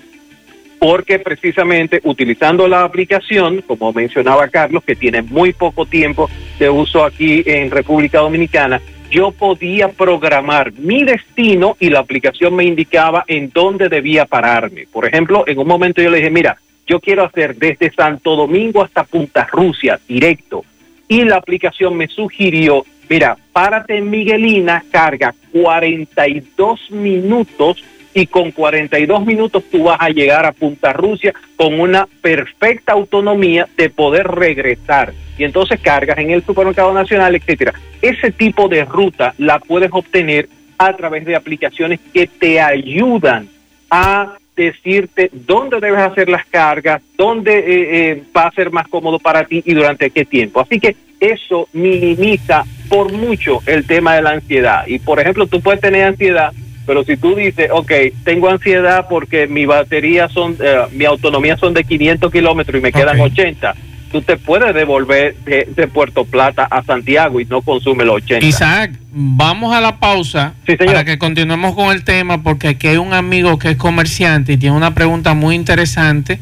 [0.79, 7.05] porque precisamente utilizando la aplicación, como mencionaba Carlos, que tiene muy poco tiempo de uso
[7.05, 8.81] aquí en República Dominicana,
[9.11, 14.87] yo podía programar mi destino y la aplicación me indicaba en dónde debía pararme.
[14.91, 18.83] Por ejemplo, en un momento yo le dije, mira, yo quiero hacer desde Santo Domingo
[18.83, 20.65] hasta Punta Rusia, directo.
[21.07, 27.83] Y la aplicación me sugirió Mira, párate en Miguelina, carga 42 minutos
[28.15, 33.69] y con 42 minutos tú vas a llegar a Punta Rusia con una perfecta autonomía
[33.77, 35.13] de poder regresar.
[35.39, 37.75] Y entonces cargas en el supermercado nacional, etcétera.
[38.01, 40.49] Ese tipo de ruta la puedes obtener
[40.79, 43.49] a través de aplicaciones que te ayudan
[43.91, 47.65] a decirte dónde debes hacer las cargas, dónde eh,
[48.11, 50.61] eh, va a ser más cómodo para ti y durante qué tiempo.
[50.61, 54.87] Así que eso minimiza por mucho el tema de la ansiedad.
[54.87, 56.53] Y por ejemplo, tú puedes tener ansiedad,
[56.87, 57.93] pero si tú dices, ok,
[58.25, 62.93] tengo ansiedad porque mi batería son, eh, mi autonomía son de 500 kilómetros y me
[62.93, 63.75] quedan 80,
[64.13, 68.47] tú te puedes devolver de, Puerto Plata a Santiago y no consume los 80.
[68.47, 70.55] Isaac, vamos a la pausa
[70.85, 74.57] para que continuemos con el tema porque aquí hay un amigo que es comerciante y
[74.57, 76.39] tiene una pregunta muy interesante.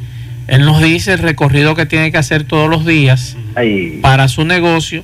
[0.47, 3.37] Él nos dice el recorrido que tiene que hacer todos los días
[4.03, 5.03] para su negocio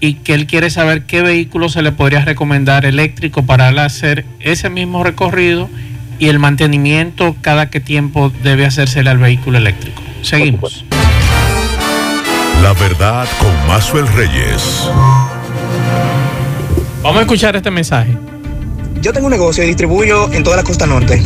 [0.00, 4.68] y que él quiere saber qué vehículo se le podría recomendar eléctrico para hacer ese
[4.68, 5.70] mismo recorrido
[6.18, 10.02] y el mantenimiento cada qué tiempo debe hacérsele al vehículo eléctrico.
[10.22, 10.84] Seguimos.
[12.62, 14.88] La verdad con Mazuel Reyes.
[17.02, 18.16] Vamos a escuchar este mensaje.
[19.02, 21.22] Yo tengo un negocio y distribuyo en toda la costa norte,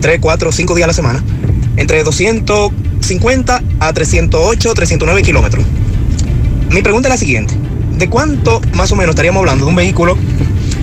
[0.00, 1.24] 3, 4, 5 días a la semana,
[1.76, 5.64] entre 250 a 308, 309 kilómetros.
[6.70, 7.54] Mi pregunta es la siguiente
[8.00, 10.16] ¿de cuánto más o menos estaríamos hablando de un vehículo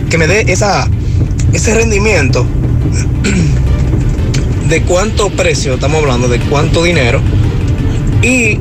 [0.10, 0.88] que me dé esa,
[1.52, 2.46] ese rendimiento?
[4.70, 6.28] ¿De cuánto precio estamos hablando?
[6.28, 7.20] ¿De cuánto dinero?
[8.22, 8.60] ¿Y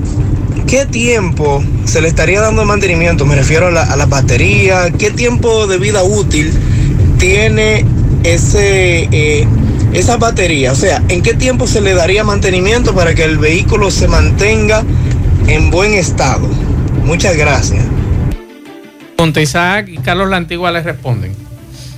[0.67, 3.27] qué tiempo se le estaría dando de mantenimiento?
[3.27, 4.91] Me refiero a la, a batería.
[4.91, 6.51] ¿Qué tiempo de vida útil
[7.19, 7.85] tiene
[8.23, 9.47] ese, eh,
[9.99, 10.73] esa batería?
[10.73, 14.85] O sea, ¿en qué tiempo se le daría mantenimiento para que el vehículo se mantenga
[15.47, 16.49] en buen estado?
[17.05, 17.85] Muchas gracias.
[19.41, 21.35] Isaac y Carlos La Antigua les responden.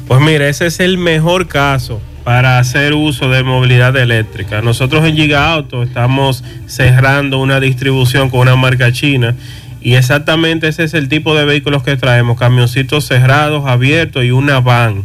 [0.06, 4.62] Pues mire, ese es el mejor caso para hacer uso de movilidad eléctrica.
[4.62, 9.34] Nosotros en Giga Auto estamos cerrando una distribución con una marca china
[9.80, 14.60] y exactamente ese es el tipo de vehículos que traemos, camioncitos cerrados, abiertos y una
[14.60, 15.04] van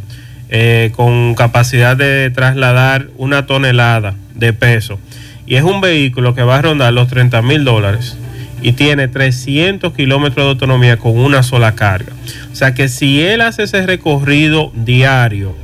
[0.55, 4.99] eh, con capacidad de trasladar una tonelada de peso.
[5.47, 8.15] Y es un vehículo que va a rondar los 30 mil dólares
[8.61, 12.13] y tiene 300 kilómetros de autonomía con una sola carga.
[12.51, 15.55] O sea que si él hace ese recorrido diario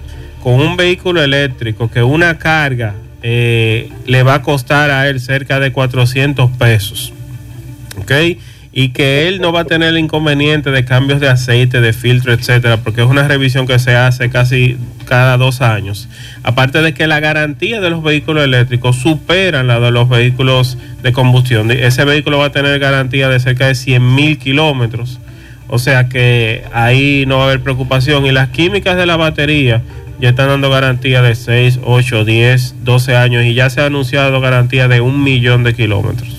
[0.41, 5.59] con un vehículo eléctrico que una carga eh, le va a costar a él cerca
[5.59, 7.13] de 400 pesos,
[8.01, 8.11] ¿ok?
[8.71, 12.33] Y que él no va a tener el inconveniente de cambios de aceite, de filtro,
[12.33, 16.07] etcétera, porque es una revisión que se hace casi cada dos años.
[16.43, 21.11] Aparte de que la garantía de los vehículos eléctricos supera la de los vehículos de
[21.11, 21.71] combustión.
[21.71, 25.19] Ese vehículo va a tener garantía de cerca de 100 mil kilómetros.
[25.67, 28.25] O sea que ahí no va a haber preocupación.
[28.25, 29.81] Y las químicas de la batería
[30.19, 34.39] ya están dando garantía de 6, 8, 10, 12 años y ya se ha anunciado
[34.41, 36.38] garantía de un millón de kilómetros.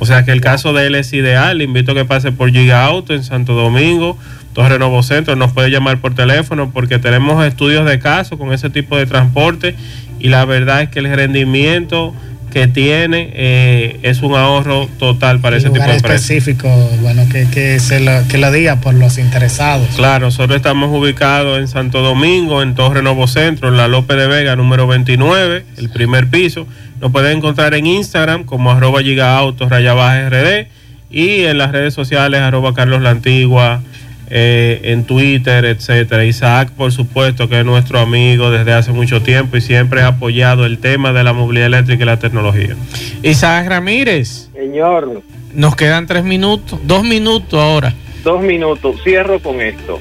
[0.00, 1.58] O sea que el caso de él es ideal.
[1.58, 4.18] Le invito a que pase por Giga Auto en Santo Domingo,
[4.54, 5.36] Torre Novo Centro.
[5.36, 9.76] Nos puede llamar por teléfono porque tenemos estudios de caso con ese tipo de transporte
[10.18, 12.14] y la verdad es que el rendimiento
[12.50, 16.68] que tiene eh, es un ahorro total para ese tipo de específico,
[17.00, 19.88] bueno, que, que, se lo, que lo diga por los interesados.
[19.96, 24.26] Claro, nosotros estamos ubicados en Santo Domingo, en Torre Novo Centro, en la López de
[24.26, 26.66] Vega, número 29, el primer piso.
[27.00, 30.66] Nos pueden encontrar en Instagram como arroba gigaautos RD
[31.10, 33.82] y en las redes sociales arroba Carlos La Antigua,
[34.30, 36.24] eh, en Twitter, etcétera.
[36.24, 40.66] Isaac, por supuesto, que es nuestro amigo desde hace mucho tiempo y siempre ha apoyado
[40.66, 42.76] el tema de la movilidad eléctrica y la tecnología.
[43.22, 44.50] Isaac Ramírez.
[44.52, 45.22] Señor.
[45.54, 47.92] Nos quedan tres minutos, dos minutos ahora.
[48.22, 50.00] Dos minutos, cierro con esto.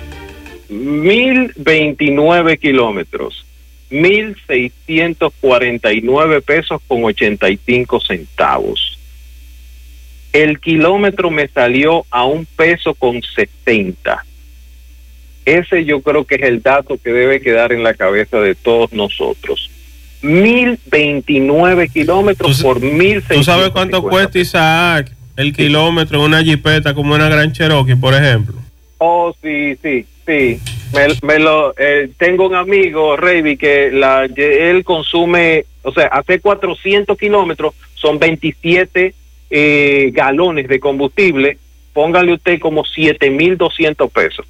[0.69, 3.45] 1029 kilómetros
[3.91, 8.98] 1.649 pesos con 85 centavos.
[10.33, 14.25] El kilómetro me salió a un peso con 70.
[15.45, 18.93] Ese yo creo que es el dato que debe quedar en la cabeza de todos
[18.93, 19.71] nosotros.
[20.21, 23.33] 1029 kilómetros por 1650.
[23.33, 28.13] ¿Tú sabes cuánto cuesta Isaac el kilómetro en una jipeta como una Gran Cherokee, por
[28.13, 28.55] ejemplo?
[28.97, 30.59] Oh, sí, sí, sí.
[30.93, 36.41] Me, me lo, eh, tengo un amigo, Reyby, que la, él consume, o sea, hace
[36.41, 39.13] 400 kilómetros son 27
[39.49, 41.57] eh, galones de combustible.
[41.93, 44.45] Póngale usted como 7.200 pesos.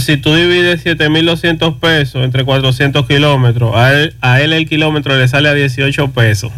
[0.00, 5.26] Si tú divides 7.200 pesos entre 400 kilómetros, a él, a él el kilómetro le
[5.28, 6.52] sale a 18 pesos.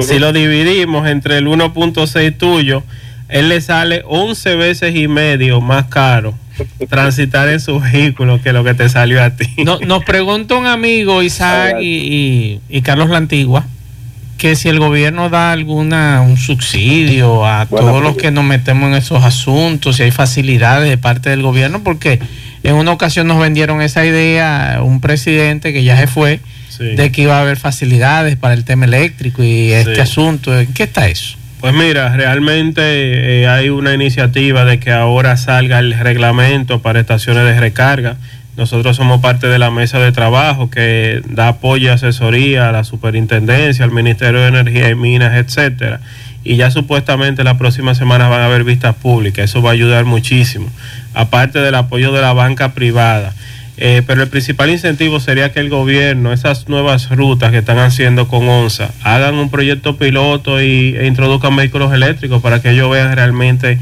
[0.00, 2.82] Si lo dividimos entre el 1.6 tuyo,
[3.28, 6.34] él le sale 11 veces y medio más caro
[6.88, 9.46] transitar en su vehículo que lo que te salió a ti.
[9.64, 13.64] No, nos pregunta un amigo, Isaac y, y, y Carlos La Antigua,
[14.38, 18.94] que si el gobierno da alguna un subsidio a todos los que nos metemos en
[18.96, 22.18] esos asuntos, si hay facilidades de parte del gobierno, porque
[22.64, 26.84] en una ocasión nos vendieron esa idea un presidente que ya se fue Sí.
[26.96, 30.00] de que iba a haber facilidades para el tema eléctrico y este Sí.
[30.00, 30.58] asunto.
[30.58, 31.36] ¿En qué está eso?
[31.60, 32.82] Pues mira, realmente
[33.42, 38.16] eh, hay una iniciativa de que ahora salga el reglamento para estaciones de recarga.
[38.56, 42.84] Nosotros somos parte de la mesa de trabajo que da apoyo y asesoría a la
[42.84, 46.00] superintendencia, al Ministerio de Energía y Minas, etcétera.
[46.44, 49.46] Y ya supuestamente la próxima semana van a haber vistas públicas.
[49.46, 50.68] Eso va a ayudar muchísimo.
[51.14, 53.32] Aparte del apoyo de la banca privada.
[53.78, 58.28] Eh, pero el principal incentivo sería que el gobierno, esas nuevas rutas que están haciendo
[58.28, 63.16] con ONSA, hagan un proyecto piloto y, e introduzcan vehículos eléctricos para que ellos vean
[63.16, 63.78] realmente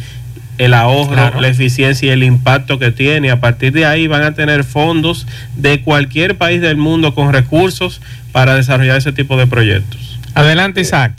[0.61, 1.41] el ahorro, Claro.
[1.41, 3.31] la eficiencia y el impacto que tiene.
[3.31, 8.01] A partir de ahí van a tener fondos de cualquier país del mundo con recursos
[8.33, 10.19] para desarrollar ese tipo de proyectos.
[10.35, 11.13] Adelante, Isaac.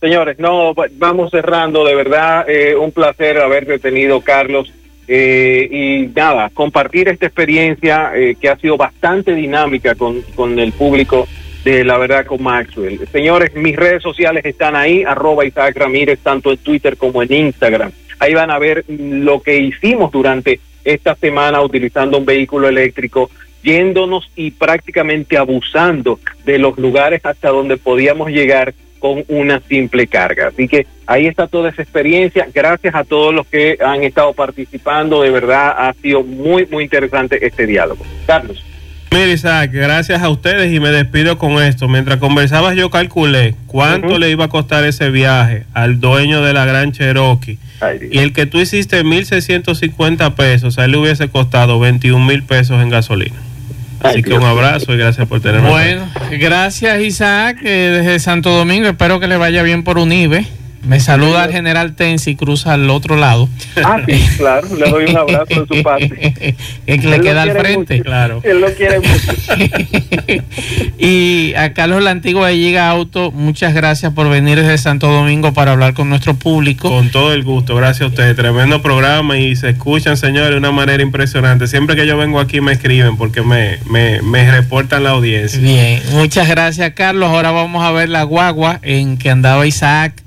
[0.00, 1.84] Señores, no, va- vamos cerrando.
[1.84, 4.72] De verdad, eh, un placer haberte tenido, Carlos.
[5.08, 10.72] Eh, y nada, compartir esta experiencia eh, que ha sido bastante dinámica con, con el
[10.72, 11.28] público
[11.64, 13.00] de la verdad con Maxwell.
[13.10, 17.90] Señores, mis redes sociales están ahí, arroba Isaac Ramírez, tanto en Twitter como en Instagram.
[18.18, 23.30] Ahí van a ver lo que hicimos durante esta semana utilizando un vehículo eléctrico,
[23.62, 30.48] yéndonos y prácticamente abusando de los lugares hasta donde podíamos llegar con una simple carga.
[30.48, 32.48] Así que ahí está toda esa experiencia.
[32.54, 35.20] Gracias a todos los que han estado participando.
[35.20, 38.04] De verdad ha sido muy, muy interesante este diálogo.
[38.26, 38.64] Carlos.
[39.14, 41.86] Mira, Isaac, gracias a ustedes y me despido con esto.
[41.86, 46.64] Mientras conversabas yo calculé cuánto le iba a costar ese viaje al dueño de la
[46.64, 47.56] Gran Cherokee.
[47.80, 48.08] Ay.
[48.10, 52.82] Y el que tú hiciste 1.650 pesos, a él le hubiese costado 21 mil pesos
[52.82, 53.36] en gasolina.
[54.00, 55.70] Así Ay, que Dios un abrazo y gracias por tenerme.
[55.70, 58.88] Bueno, gracias Isaac eh, desde Santo Domingo.
[58.88, 60.44] Espero que le vaya bien por Unive.
[60.86, 63.48] Me saluda el general Tensi cruza al otro lado.
[63.82, 64.68] Ah, sí, claro.
[64.76, 66.56] Le doy un abrazo de su parte.
[66.86, 67.94] Es que le Él queda al frente.
[67.96, 68.04] mucho.
[68.04, 68.40] Claro.
[68.44, 69.32] Él lo quiere mucho.
[70.98, 75.52] y a Carlos La Antigua de Llega Auto, muchas gracias por venir desde Santo Domingo
[75.54, 76.88] para hablar con nuestro público.
[76.90, 78.36] Con todo el gusto, gracias a ustedes.
[78.36, 81.66] Tremendo programa y se escuchan, señores, de una manera impresionante.
[81.66, 85.58] Siempre que yo vengo aquí me escriben porque me, me, me reportan la audiencia.
[85.60, 87.30] Bien, muchas gracias Carlos.
[87.30, 90.22] Ahora vamos a ver la guagua en que andaba Isaac,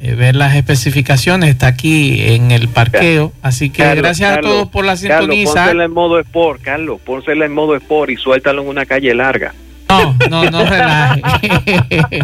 [0.00, 1.50] eh, ver las especificaciones.
[1.50, 3.32] Está aquí en el parqueo.
[3.42, 5.42] Así que Carlos, gracias Carlos, a todos por la Carlos, sintonía.
[5.42, 5.64] Isaac.
[5.64, 7.00] pónsela en modo sport, Carlos.
[7.04, 9.54] Pónsela en modo sport y suéltalo en una calle larga.
[9.88, 11.22] No, no, no relaje.